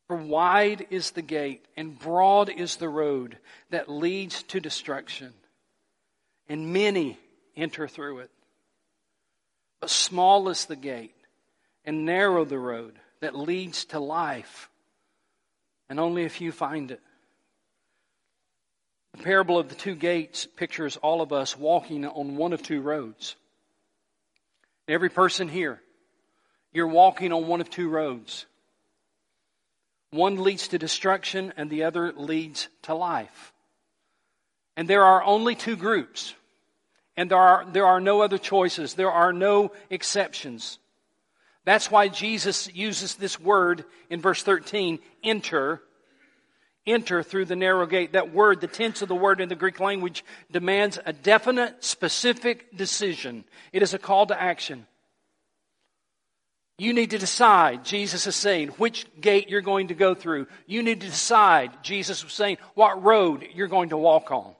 For 0.07 0.17
wide 0.17 0.87
is 0.89 1.11
the 1.11 1.21
gate, 1.21 1.65
and 1.77 1.97
broad 1.97 2.49
is 2.49 2.75
the 2.75 2.89
road 2.89 3.37
that 3.69 3.89
leads 3.89 4.43
to 4.43 4.59
destruction, 4.59 5.33
and 6.49 6.73
many 6.73 7.17
enter 7.55 7.87
through 7.87 8.19
it. 8.19 8.31
But 9.79 9.89
small 9.89 10.49
is 10.49 10.65
the 10.65 10.75
gate, 10.75 11.15
and 11.85 12.05
narrow 12.05 12.43
the 12.43 12.59
road 12.59 12.99
that 13.21 13.37
leads 13.37 13.85
to 13.85 13.99
life, 13.99 14.69
and 15.87 15.97
only 15.97 16.25
a 16.25 16.29
few 16.29 16.51
find 16.51 16.91
it. 16.91 17.01
The 19.13 19.23
parable 19.23 19.59
of 19.59 19.69
the 19.69 19.75
two 19.75 19.95
gates 19.95 20.45
pictures 20.45 20.97
all 20.97 21.21
of 21.21 21.33
us 21.33 21.57
walking 21.57 22.05
on 22.05 22.37
one 22.37 22.53
of 22.53 22.63
two 22.63 22.81
roads. 22.81 23.35
Every 24.87 25.09
person 25.09 25.47
here, 25.47 25.81
you're 26.73 26.87
walking 26.87 27.31
on 27.33 27.47
one 27.47 27.61
of 27.61 27.69
two 27.69 27.89
roads. 27.89 28.45
One 30.11 30.43
leads 30.43 30.69
to 30.69 30.77
destruction 30.77 31.53
and 31.55 31.69
the 31.69 31.83
other 31.83 32.11
leads 32.11 32.67
to 32.83 32.93
life. 32.93 33.53
And 34.75 34.87
there 34.87 35.03
are 35.03 35.23
only 35.23 35.55
two 35.55 35.75
groups. 35.75 36.33
And 37.17 37.29
there 37.29 37.37
are, 37.37 37.65
there 37.71 37.85
are 37.85 38.01
no 38.01 38.21
other 38.21 38.37
choices. 38.37 38.93
There 38.93 39.11
are 39.11 39.33
no 39.33 39.71
exceptions. 39.89 40.79
That's 41.65 41.91
why 41.91 42.07
Jesus 42.07 42.73
uses 42.73 43.15
this 43.15 43.39
word 43.39 43.85
in 44.09 44.21
verse 44.21 44.41
13, 44.43 44.99
enter, 45.23 45.81
enter 46.85 47.23
through 47.23 47.45
the 47.45 47.55
narrow 47.55 47.85
gate. 47.85 48.13
That 48.13 48.33
word, 48.33 48.61
the 48.61 48.67
tense 48.67 49.01
of 49.01 49.07
the 49.07 49.15
word 49.15 49.41
in 49.41 49.49
the 49.49 49.55
Greek 49.55 49.79
language, 49.79 50.23
demands 50.51 50.99
a 51.05 51.13
definite, 51.13 51.83
specific 51.83 52.75
decision. 52.75 53.43
It 53.71 53.83
is 53.83 53.93
a 53.93 53.99
call 53.99 54.25
to 54.27 54.41
action. 54.41 54.87
You 56.77 56.93
need 56.93 57.11
to 57.11 57.19
decide, 57.19 57.85
Jesus 57.85 58.25
is 58.25 58.35
saying, 58.35 58.69
which 58.69 59.05
gate 59.21 59.49
you're 59.49 59.61
going 59.61 59.89
to 59.89 59.93
go 59.93 60.15
through. 60.15 60.47
You 60.65 60.81
need 60.81 61.01
to 61.01 61.07
decide, 61.07 61.83
Jesus 61.83 62.23
was 62.23 62.33
saying, 62.33 62.57
what 62.73 63.03
road 63.03 63.47
you're 63.53 63.67
going 63.67 63.89
to 63.89 63.97
walk 63.97 64.31
on. 64.31 64.55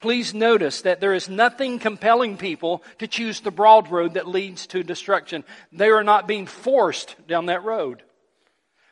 Please 0.00 0.32
notice 0.32 0.82
that 0.82 1.00
there 1.00 1.12
is 1.12 1.28
nothing 1.28 1.78
compelling 1.78 2.36
people 2.36 2.82
to 2.98 3.08
choose 3.08 3.40
the 3.40 3.50
broad 3.50 3.90
road 3.90 4.14
that 4.14 4.28
leads 4.28 4.66
to 4.68 4.82
destruction. 4.82 5.44
They 5.72 5.88
are 5.88 6.04
not 6.04 6.28
being 6.28 6.46
forced 6.46 7.16
down 7.26 7.46
that 7.46 7.64
road. 7.64 8.02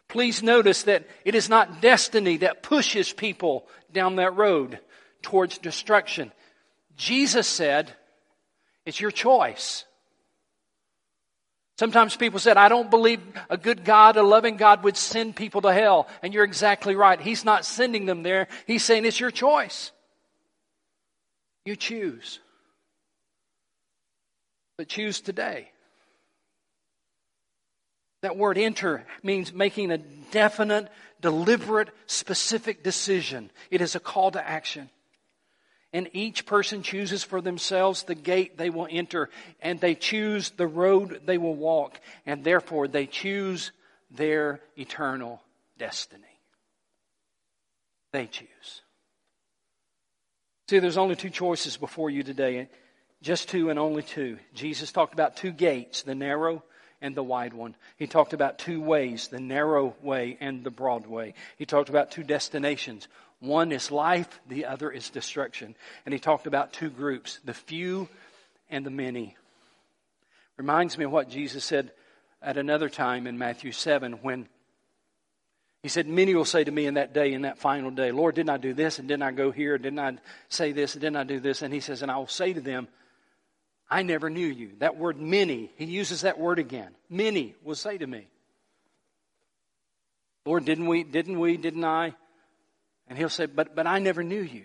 Please 0.09 0.43
notice 0.43 0.85
that 0.85 1.07
it 1.25 1.35
is 1.35 1.49
not 1.49 1.83
destiny 1.83 2.39
that 2.39 2.63
pushes 2.63 3.13
people 3.13 3.67
down 3.93 4.17
that 4.17 4.37
road 4.37 4.79
towards 5.23 5.59
destruction. 5.59 6.33
Jesus 6.97 7.47
said, 7.47 7.93
it's 8.87 9.01
your 9.01 9.11
choice. 9.11 9.85
Sometimes 11.79 12.17
people 12.17 12.41
said, 12.41 12.57
I 12.57 12.69
don't 12.69 12.91
believe 12.91 13.21
a 13.51 13.57
good 13.57 13.85
God, 13.85 14.17
a 14.17 14.23
loving 14.23 14.57
God 14.57 14.83
would 14.83 14.97
send 14.97 15.37
people 15.37 15.61
to 15.61 15.73
hell. 15.73 16.09
And 16.23 16.35
you're 16.35 16.43
exactly 16.43 16.97
right. 16.97 17.21
He's 17.21 17.45
not 17.45 17.65
sending 17.65 18.07
them 18.07 18.23
there. 18.23 18.49
He's 18.67 18.83
saying 18.83 19.05
it's 19.05 19.21
your 19.21 19.31
choice. 19.31 19.93
You 21.65 21.77
choose. 21.77 22.41
But 24.77 24.89
choose 24.89 25.21
today. 25.21 25.71
That 28.23 28.37
word 28.37 28.59
enter 28.59 29.07
means 29.23 29.53
making 29.53 29.91
a 29.91 29.99
definite, 29.99 30.89
deliberate, 31.21 31.91
specific 32.07 32.83
decision. 32.83 33.51
It 33.71 33.81
is 33.81 33.95
a 33.95 34.01
call 34.01 34.33
to 34.33 34.47
action. 34.47 34.91
And 35.93 36.11
each 36.13 36.45
person 36.45 36.83
chooses 36.83 37.25
for 37.25 37.41
themselves 37.41 38.03
the 38.03 38.15
gate 38.15 38.59
they 38.59 38.69
will 38.69 38.89
enter, 38.91 39.31
and 39.61 39.81
they 39.81 39.95
choose 39.95 40.51
the 40.51 40.67
road 40.67 41.23
they 41.25 41.39
will 41.39 41.55
walk, 41.55 41.99
and 42.27 42.45
therefore 42.45 42.89
they 42.89 43.07
choose 43.07 43.73
their 44.11 44.61
eternal 44.77 45.41
destiny. 45.79 46.25
They 48.13 48.27
choose. 48.27 48.83
See, 50.69 50.79
there's 50.79 50.99
only 50.99 51.17
two 51.17 51.31
choices 51.31 51.79
before 51.79 52.11
you 52.11 52.23
today, 52.23 52.69
just 53.23 53.49
two 53.49 53.71
and 53.71 53.79
only 53.79 54.03
two. 54.03 54.39
Jesus 54.53 54.93
talked 54.93 55.15
about 55.15 55.37
two 55.37 55.51
gates 55.51 56.03
the 56.03 56.15
narrow 56.15 56.63
and 57.01 57.15
the 57.15 57.23
wide 57.23 57.55
one. 57.55 57.77
He 57.97 58.07
talked 58.07 58.33
about 58.33 58.59
two 58.59 58.81
ways 58.81 59.29
the 59.29 59.41
narrow 59.41 59.95
way 60.03 60.37
and 60.41 60.65
the 60.65 60.71
broad 60.71 61.07
way. 61.07 61.35
He 61.57 61.67
talked 61.67 61.89
about 61.89 62.11
two 62.11 62.25
destinations 62.25 63.09
One 63.41 63.71
is 63.71 63.91
life, 63.91 64.41
the 64.49 64.67
other 64.67 64.91
is 64.91 65.11
destruction. 65.11 65.77
And 66.05 66.13
he 66.13 66.19
talked 66.19 66.47
about 66.47 66.73
two 66.73 66.91
groups 66.91 67.41
the 67.45 67.55
few 67.55 68.09
and 68.71 68.85
the 68.85 68.91
many. 68.91 69.37
Reminds 70.57 70.99
me 70.99 71.05
of 71.05 71.13
what 71.13 71.31
Jesus 71.31 71.65
said 71.65 71.93
at 72.43 72.57
another 72.57 72.89
time 72.89 73.27
in 73.27 73.39
Matthew 73.39 73.73
7 73.73 74.15
when 74.23 74.49
he 75.83 75.89
said, 75.89 76.09
Many 76.09 76.35
will 76.35 76.45
say 76.45 76.65
to 76.65 76.71
me 76.71 76.87
in 76.87 76.95
that 76.95 77.15
day, 77.15 77.33
in 77.33 77.43
that 77.43 77.59
final 77.59 77.91
day, 77.91 78.11
Lord, 78.11 78.35
didn't 78.35 78.51
I 78.51 78.57
do 78.57 78.75
this? 78.75 78.99
And 78.99 79.07
didn't 79.07 79.23
I 79.23 79.31
go 79.31 79.53
here? 79.53 79.75
And 79.75 79.85
Didn't 79.85 80.01
I 80.01 80.19
say 80.49 80.73
this? 80.73 80.95
And 80.95 81.01
didn't 81.01 81.17
I 81.17 81.25
do 81.25 81.39
this? 81.39 81.63
And 81.63 81.73
he 81.73 81.81
says, 81.81 82.03
And 82.03 82.11
I 82.11 82.17
will 82.17 82.27
say 82.27 82.53
to 82.53 82.61
them, 82.61 82.89
I 83.91 84.03
never 84.03 84.29
knew 84.29 84.47
you. 84.47 84.73
That 84.79 84.97
word 84.97 85.19
many, 85.19 85.71
he 85.77 85.87
uses 85.87 86.23
that 86.23 86.39
word 86.39 86.59
again. 86.59 86.91
Many 87.09 87.55
will 87.65 87.75
say 87.75 87.97
to 87.97 88.07
me, 88.07 88.27
Lord, 90.45 90.65
didn't 90.65 90.87
we, 90.87 91.05
didn't 91.05 91.39
we, 91.39 91.57
didn't 91.57 91.85
I? 91.85 92.15
And 93.07 93.19
he'll 93.19 93.29
say, 93.29 93.47
But, 93.47 93.75
but 93.75 93.87
I 93.87 93.99
never 93.99 94.23
knew 94.23 94.41
you. 94.41 94.65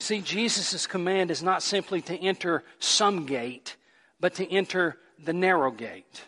See, 0.00 0.20
Jesus' 0.20 0.86
command 0.86 1.30
is 1.30 1.42
not 1.42 1.62
simply 1.62 2.02
to 2.02 2.16
enter 2.16 2.62
some 2.78 3.26
gate, 3.26 3.76
but 4.20 4.34
to 4.34 4.50
enter 4.50 4.98
the 5.22 5.32
narrow 5.32 5.70
gate. 5.70 6.24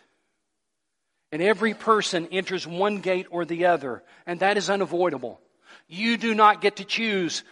And 1.31 1.41
every 1.41 1.75
person 1.75 2.27
enters 2.31 2.65
one 2.65 3.01
gate 3.01 3.27
or 3.29 3.45
the 3.45 3.67
other, 3.67 4.03
and 4.25 4.39
that 4.39 4.57
is 4.57 4.69
unavoidable. 4.69 5.39
You 5.87 6.17
do 6.17 6.33
not 6.33 6.61
get 6.61 6.77
to 6.77 6.85
choose. 6.85 7.43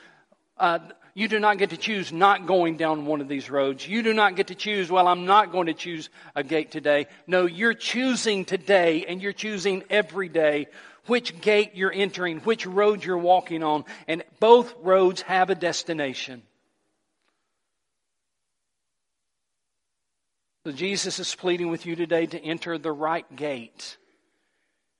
Uh, 0.57 0.79
you 1.17 1.27
do 1.27 1.39
not 1.39 1.57
get 1.57 1.71
to 1.71 1.77
choose 1.77 2.13
not 2.13 2.45
going 2.45 2.77
down 2.77 3.07
one 3.07 3.21
of 3.21 3.27
these 3.27 3.49
roads. 3.49 3.87
You 3.87 4.03
do 4.03 4.13
not 4.13 4.35
get 4.35 4.47
to 4.47 4.55
choose, 4.55 4.91
well, 4.91 5.07
I'm 5.07 5.25
not 5.25 5.51
going 5.51 5.65
to 5.65 5.73
choose 5.73 6.11
a 6.35 6.43
gate 6.43 6.69
today. 6.69 7.07
No, 7.25 7.47
you're 7.47 7.73
choosing 7.73 8.45
today 8.45 9.03
and 9.03 9.19
you're 9.19 9.33
choosing 9.33 9.83
every 9.89 10.29
day 10.29 10.67
which 11.07 11.41
gate 11.41 11.71
you're 11.73 11.91
entering, 11.91 12.37
which 12.41 12.67
road 12.67 13.03
you're 13.03 13.17
walking 13.17 13.63
on, 13.63 13.83
and 14.07 14.23
both 14.39 14.71
roads 14.83 15.23
have 15.23 15.49
a 15.49 15.55
destination. 15.55 16.43
So 20.67 20.71
Jesus 20.71 21.17
is 21.17 21.33
pleading 21.33 21.69
with 21.69 21.87
you 21.87 21.95
today 21.95 22.27
to 22.27 22.39
enter 22.39 22.77
the 22.77 22.91
right 22.91 23.25
gate. 23.35 23.97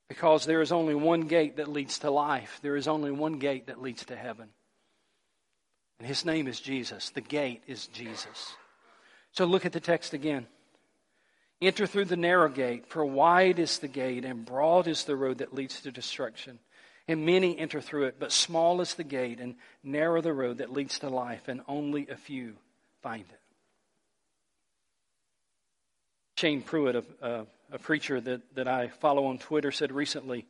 Because 0.08 0.46
there 0.46 0.62
is 0.62 0.72
only 0.72 0.96
one 0.96 1.28
gate 1.28 1.58
that 1.58 1.68
leads 1.68 2.00
to 2.00 2.10
life. 2.10 2.58
There 2.60 2.74
is 2.74 2.88
only 2.88 3.12
one 3.12 3.38
gate 3.38 3.68
that 3.68 3.80
leads 3.80 4.04
to 4.06 4.16
heaven. 4.16 4.48
And 5.98 6.06
his 6.06 6.24
name 6.24 6.46
is 6.46 6.60
Jesus. 6.60 7.10
The 7.10 7.20
gate 7.20 7.62
is 7.66 7.88
Jesus. 7.88 8.54
So 9.32 9.44
look 9.44 9.66
at 9.66 9.72
the 9.72 9.80
text 9.80 10.12
again. 10.12 10.46
Enter 11.60 11.86
through 11.86 12.04
the 12.04 12.16
narrow 12.16 12.48
gate, 12.48 12.86
for 12.86 13.04
wide 13.04 13.58
is 13.58 13.78
the 13.78 13.88
gate, 13.88 14.24
and 14.24 14.44
broad 14.44 14.86
is 14.86 15.04
the 15.04 15.16
road 15.16 15.38
that 15.38 15.54
leads 15.54 15.80
to 15.80 15.90
destruction. 15.90 16.60
And 17.08 17.26
many 17.26 17.58
enter 17.58 17.80
through 17.80 18.04
it, 18.04 18.16
but 18.20 18.30
small 18.30 18.80
is 18.80 18.94
the 18.94 19.02
gate, 19.02 19.40
and 19.40 19.56
narrow 19.82 20.20
the 20.20 20.32
road 20.32 20.58
that 20.58 20.72
leads 20.72 21.00
to 21.00 21.08
life, 21.08 21.48
and 21.48 21.62
only 21.66 22.06
a 22.08 22.16
few 22.16 22.54
find 23.02 23.22
it. 23.22 23.40
Shane 26.36 26.62
Pruitt, 26.62 26.94
a, 26.94 27.04
a, 27.20 27.46
a 27.72 27.78
preacher 27.80 28.20
that, 28.20 28.54
that 28.54 28.68
I 28.68 28.88
follow 28.88 29.26
on 29.26 29.38
Twitter, 29.38 29.72
said 29.72 29.90
recently, 29.90 30.46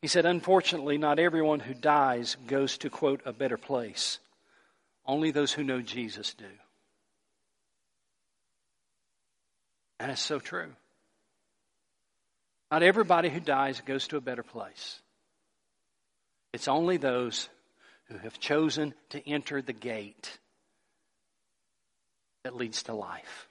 he 0.00 0.06
said, 0.06 0.26
Unfortunately, 0.26 0.98
not 0.98 1.18
everyone 1.18 1.58
who 1.58 1.74
dies 1.74 2.36
goes 2.46 2.78
to, 2.78 2.90
quote, 2.90 3.20
a 3.24 3.32
better 3.32 3.56
place. 3.56 4.20
Only 5.06 5.30
those 5.30 5.52
who 5.52 5.64
know 5.64 5.80
Jesus 5.80 6.34
do. 6.34 6.44
And 10.00 10.10
it's 10.10 10.20
so 10.20 10.38
true. 10.38 10.70
Not 12.70 12.82
everybody 12.82 13.28
who 13.28 13.40
dies 13.40 13.80
goes 13.80 14.08
to 14.08 14.16
a 14.16 14.20
better 14.20 14.42
place. 14.42 15.00
It's 16.52 16.68
only 16.68 16.96
those 16.96 17.48
who 18.08 18.18
have 18.18 18.38
chosen 18.38 18.94
to 19.10 19.28
enter 19.28 19.62
the 19.62 19.72
gate 19.72 20.38
that 22.42 22.56
leads 22.56 22.84
to 22.84 22.94
life. 22.94 23.48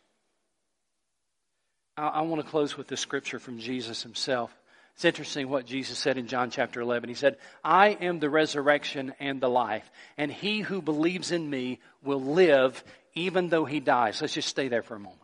I, 1.97 2.07
I 2.07 2.21
want 2.21 2.43
to 2.43 2.49
close 2.49 2.77
with 2.77 2.87
this 2.87 3.01
scripture 3.01 3.39
from 3.39 3.59
Jesus 3.59 4.03
himself. 4.03 4.53
It's 4.95 5.05
interesting 5.05 5.49
what 5.49 5.65
Jesus 5.65 5.97
said 5.97 6.17
in 6.17 6.27
John 6.27 6.51
chapter 6.51 6.79
11. 6.79 7.09
He 7.09 7.15
said, 7.15 7.37
I 7.63 7.89
am 7.89 8.19
the 8.19 8.29
resurrection 8.29 9.13
and 9.19 9.41
the 9.41 9.49
life, 9.49 9.89
and 10.17 10.31
he 10.31 10.61
who 10.61 10.81
believes 10.81 11.31
in 11.31 11.49
me 11.49 11.79
will 12.03 12.21
live 12.21 12.83
even 13.15 13.49
though 13.49 13.65
he 13.65 13.79
dies. 13.79 14.21
Let's 14.21 14.33
just 14.33 14.47
stay 14.47 14.67
there 14.67 14.83
for 14.83 14.95
a 14.95 14.99
moment. 14.99 15.19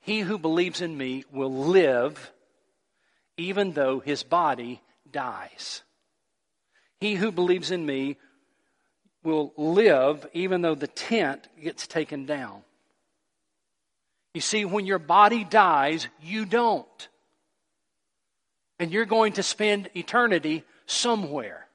He 0.00 0.20
who 0.20 0.38
believes 0.38 0.80
in 0.80 0.96
me 0.96 1.24
will 1.32 1.52
live 1.52 2.32
even 3.36 3.72
though 3.72 4.00
his 4.00 4.22
body 4.22 4.80
dies. 5.10 5.82
He 7.00 7.14
who 7.14 7.32
believes 7.32 7.70
in 7.70 7.84
me 7.84 8.16
will 9.22 9.52
live 9.56 10.26
even 10.32 10.62
though 10.62 10.74
the 10.74 10.86
tent 10.86 11.48
gets 11.60 11.86
taken 11.86 12.26
down. 12.26 12.62
You 14.34 14.40
see, 14.40 14.64
when 14.64 14.86
your 14.86 14.98
body 14.98 15.44
dies, 15.44 16.08
you 16.22 16.44
don't. 16.44 17.08
And 18.78 18.90
you're 18.90 19.04
going 19.04 19.34
to 19.34 19.42
spend 19.42 19.88
eternity 19.94 20.64
somewhere. 20.86 21.66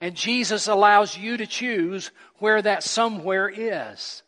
And 0.00 0.14
Jesus 0.14 0.68
allows 0.68 1.16
you 1.16 1.36
to 1.38 1.46
choose 1.46 2.10
where 2.38 2.60
that 2.60 2.82
somewhere 2.82 3.48
is. 3.48 4.22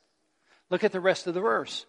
Look 0.70 0.84
at 0.84 0.92
the 0.92 1.00
rest 1.00 1.26
of 1.26 1.34
the 1.34 1.40
verse. 1.40 1.86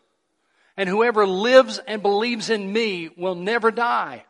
And 0.77 0.87
whoever 0.87 1.25
lives 1.27 1.79
and 1.87 2.01
believes 2.01 2.49
in 2.49 2.71
me 2.71 3.09
will 3.17 3.35
never 3.35 3.71
die. 3.71 4.23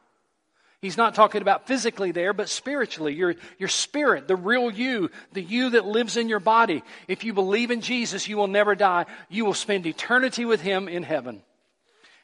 He's 0.82 0.98
not 0.98 1.14
talking 1.14 1.42
about 1.42 1.68
physically 1.68 2.12
there, 2.12 2.32
but 2.32 2.48
spiritually. 2.48 3.14
Your, 3.14 3.36
your 3.58 3.68
spirit, 3.68 4.28
the 4.28 4.38
real 4.38 4.72
you, 4.72 5.12
the 5.34 5.42
you 5.42 5.72
that 5.72 5.86
lives 5.86 6.16
in 6.16 6.30
your 6.30 6.40
body. 6.40 6.84
If 7.08 7.26
you 7.26 7.34
believe 7.34 7.70
in 7.70 7.82
Jesus, 7.82 8.28
you 8.30 8.38
will 8.38 8.48
never 8.48 8.76
die. 8.76 9.06
You 9.28 9.44
will 9.44 9.54
spend 9.54 9.86
eternity 9.86 10.46
with 10.46 10.62
Him 10.62 10.88
in 10.88 11.04
heaven. 11.04 11.44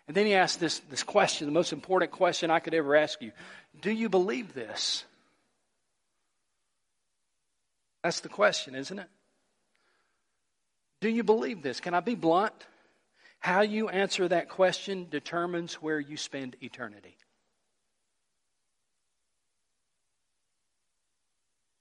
And 0.07 0.15
then 0.15 0.25
he 0.25 0.35
asked 0.35 0.59
this, 0.59 0.79
this 0.89 1.03
question, 1.03 1.47
the 1.47 1.53
most 1.53 1.73
important 1.73 2.11
question 2.11 2.51
I 2.51 2.59
could 2.59 2.73
ever 2.73 2.95
ask 2.95 3.21
you 3.21 3.31
Do 3.81 3.91
you 3.91 4.09
believe 4.09 4.53
this? 4.53 5.03
That's 8.03 8.19
the 8.19 8.29
question, 8.29 8.75
isn't 8.75 8.99
it? 8.99 9.09
Do 11.01 11.09
you 11.09 11.23
believe 11.23 11.63
this? 11.63 11.79
Can 11.79 11.95
I 11.95 12.01
be 12.01 12.13
blunt? 12.15 12.53
How 13.39 13.61
you 13.61 13.89
answer 13.89 14.27
that 14.27 14.49
question 14.49 15.07
determines 15.09 15.75
where 15.75 15.99
you 15.99 16.17
spend 16.17 16.55
eternity. 16.61 17.15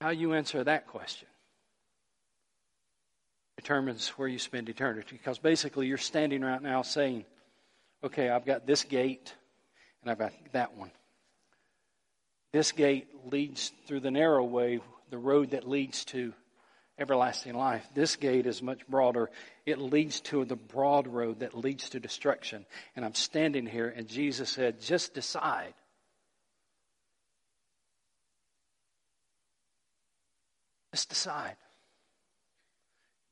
How 0.00 0.10
you 0.10 0.34
answer 0.34 0.62
that 0.64 0.86
question 0.86 1.28
determines 3.56 4.08
where 4.10 4.28
you 4.28 4.38
spend 4.38 4.68
eternity. 4.68 5.16
Because 5.16 5.38
basically, 5.38 5.86
you're 5.86 5.96
standing 5.96 6.42
right 6.42 6.60
now 6.60 6.82
saying, 6.82 7.24
okay, 8.04 8.28
I've 8.28 8.44
got 8.44 8.66
this 8.66 8.84
gate 8.84 9.34
and 10.02 10.10
I've 10.10 10.18
got 10.18 10.32
that 10.52 10.76
one. 10.76 10.90
This 12.52 12.72
gate 12.72 13.08
leads 13.24 13.72
through 13.86 14.00
the 14.00 14.10
narrow 14.10 14.44
way, 14.44 14.80
the 15.10 15.18
road 15.18 15.50
that 15.50 15.68
leads 15.68 16.04
to 16.06 16.32
everlasting 16.98 17.54
life. 17.54 17.84
This 17.94 18.14
gate 18.16 18.46
is 18.46 18.62
much 18.62 18.86
broader. 18.86 19.30
It 19.66 19.78
leads 19.78 20.20
to 20.22 20.44
the 20.44 20.54
broad 20.54 21.08
road 21.08 21.40
that 21.40 21.56
leads 21.56 21.90
to 21.90 22.00
destruction. 22.00 22.66
And 22.94 23.04
I'm 23.04 23.14
standing 23.14 23.66
here, 23.66 23.88
and 23.88 24.06
Jesus 24.06 24.50
said, 24.50 24.80
just 24.80 25.14
decide. 25.14 25.74
Just 30.92 31.08
decide. 31.08 31.56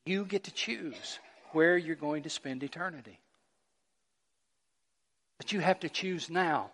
You 0.05 0.25
get 0.25 0.45
to 0.45 0.51
choose 0.53 1.21
where 1.53 1.77
you're 1.77 1.95
going 1.95 2.25
to 2.25 2.31
spend 2.31 2.65
eternity. 2.65 3.22
But 5.42 5.50
you 5.50 5.59
have 5.59 5.81
to 5.81 5.88
choose 5.88 6.31
now. 6.31 6.70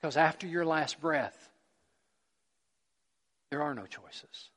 Because 0.00 0.16
after 0.16 0.44
your 0.44 0.64
last 0.64 1.00
breath, 1.00 1.50
there 3.50 3.62
are 3.62 3.72
no 3.74 3.86
choices. 3.86 4.50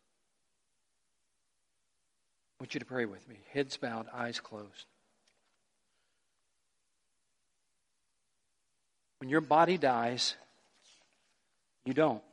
I 2.60 2.63
want 2.63 2.73
you 2.73 2.79
to 2.79 2.88
pray 2.88 3.05
with 3.05 3.29
me. 3.29 3.36
Heads 3.53 3.77
bowed, 3.77 4.07
eyes 4.12 4.39
closed. 4.39 4.88
When 9.19 9.29
your 9.29 9.41
body 9.41 9.77
dies, 9.77 10.33
you 11.86 11.93
don't. 11.93 12.23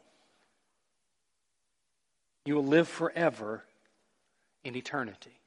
You 2.47 2.55
will 2.55 2.65
live 2.65 2.89
forever 2.89 3.63
in 4.65 4.77
eternity. 4.77 5.39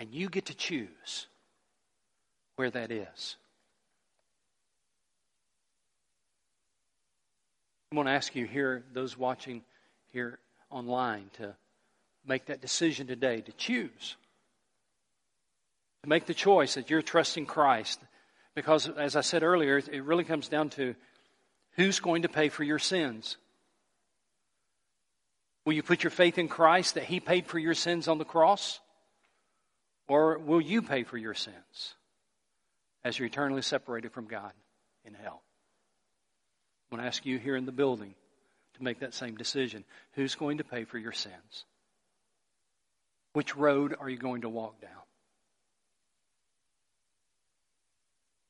And 0.00 0.12
you 0.12 0.28
get 0.28 0.44
to 0.44 0.54
choose 0.54 1.28
where 2.56 2.70
that 2.70 2.90
is. 2.90 3.36
I'm 7.92 7.96
going 7.96 8.06
to 8.06 8.12
ask 8.12 8.34
you 8.34 8.46
here, 8.46 8.82
those 8.92 9.16
watching 9.16 9.62
here 10.12 10.38
online, 10.70 11.30
to 11.34 11.54
make 12.26 12.46
that 12.46 12.60
decision 12.60 13.06
today 13.06 13.40
to 13.42 13.52
choose. 13.52 14.16
To 16.02 16.08
make 16.08 16.26
the 16.26 16.34
choice 16.34 16.74
that 16.74 16.90
you're 16.90 17.02
trusting 17.02 17.46
Christ. 17.46 18.00
Because, 18.54 18.88
as 18.88 19.16
I 19.16 19.20
said 19.20 19.42
earlier, 19.42 19.78
it 19.78 20.04
really 20.04 20.24
comes 20.24 20.48
down 20.48 20.70
to 20.70 20.94
Who's 21.76 22.00
going 22.00 22.22
to 22.22 22.28
pay 22.28 22.48
for 22.48 22.64
your 22.64 22.78
sins? 22.78 23.36
Will 25.66 25.74
you 25.74 25.82
put 25.82 26.02
your 26.02 26.10
faith 26.10 26.38
in 26.38 26.48
Christ 26.48 26.94
that 26.94 27.04
He 27.04 27.20
paid 27.20 27.46
for 27.46 27.58
your 27.58 27.74
sins 27.74 28.08
on 28.08 28.16
the 28.16 28.24
cross? 28.24 28.80
Or 30.08 30.38
will 30.38 30.60
you 30.60 30.80
pay 30.80 31.02
for 31.02 31.18
your 31.18 31.34
sins 31.34 31.94
as 33.06 33.16
you're 33.16 33.26
eternally 33.26 33.62
separated 33.62 34.10
from 34.10 34.26
God 34.26 34.52
in 35.04 35.14
hell? 35.14 35.40
I 36.90 36.94
want 36.94 37.04
to 37.04 37.06
ask 37.06 37.24
you 37.24 37.38
here 37.38 37.54
in 37.54 37.64
the 37.64 37.70
building 37.70 38.16
to 38.74 38.82
make 38.82 38.98
that 38.98 39.14
same 39.14 39.36
decision. 39.36 39.84
Who's 40.14 40.34
going 40.34 40.58
to 40.58 40.64
pay 40.64 40.82
for 40.82 40.98
your 40.98 41.12
sins? 41.12 41.64
Which 43.32 43.54
road 43.54 43.94
are 44.00 44.10
you 44.10 44.18
going 44.18 44.40
to 44.40 44.48
walk 44.48 44.80
down? 44.80 44.90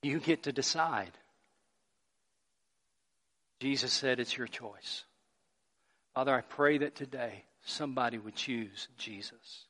You 0.02 0.20
get 0.20 0.44
to 0.44 0.52
decide. 0.52 1.12
Jesus 3.60 3.92
said 3.92 4.20
it's 4.20 4.38
your 4.38 4.46
choice. 4.46 5.04
Father, 6.14 6.34
I 6.34 6.40
pray 6.40 6.78
that 6.78 6.94
today 6.94 7.44
somebody 7.62 8.16
would 8.16 8.36
choose 8.36 8.88
Jesus. 8.96 9.65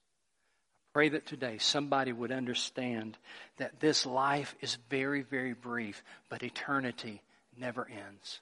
Pray 0.96 1.10
that 1.10 1.26
today 1.26 1.58
somebody 1.58 2.10
would 2.10 2.32
understand 2.32 3.18
that 3.58 3.80
this 3.80 4.06
life 4.06 4.54
is 4.62 4.78
very, 4.88 5.20
very 5.20 5.52
brief, 5.52 6.02
but 6.30 6.42
eternity 6.42 7.20
never 7.54 7.86
ends. 7.86 8.40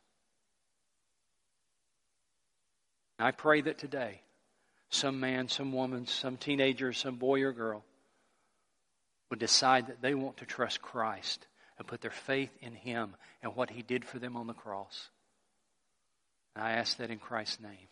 I 3.18 3.32
pray 3.32 3.62
that 3.62 3.78
today 3.78 4.20
some 4.88 5.18
man, 5.18 5.48
some 5.48 5.72
woman, 5.72 6.06
some 6.06 6.36
teenager, 6.36 6.92
some 6.92 7.16
boy 7.16 7.42
or 7.42 7.52
girl 7.52 7.84
would 9.30 9.40
decide 9.40 9.88
that 9.88 10.00
they 10.00 10.14
want 10.14 10.36
to 10.36 10.46
trust 10.46 10.80
Christ 10.80 11.48
and 11.76 11.88
put 11.88 12.02
their 12.02 12.12
faith 12.12 12.56
in 12.60 12.74
Him 12.76 13.16
and 13.42 13.56
what 13.56 13.68
He 13.68 13.82
did 13.82 14.04
for 14.04 14.20
them 14.20 14.36
on 14.36 14.46
the 14.46 14.54
cross. 14.54 15.08
And 16.54 16.64
I 16.64 16.74
ask 16.74 16.98
that 16.98 17.10
in 17.10 17.18
Christ's 17.18 17.58
name. 17.58 17.88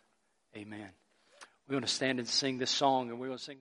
Amen. 0.56 0.90
We're 1.66 1.72
going 1.72 1.82
to 1.82 1.88
stand 1.88 2.20
and 2.20 2.28
sing 2.28 2.58
this 2.58 2.70
song, 2.70 3.10
and 3.10 3.18
we're 3.18 3.26
going 3.26 3.38
to 3.38 3.44
sing. 3.44 3.58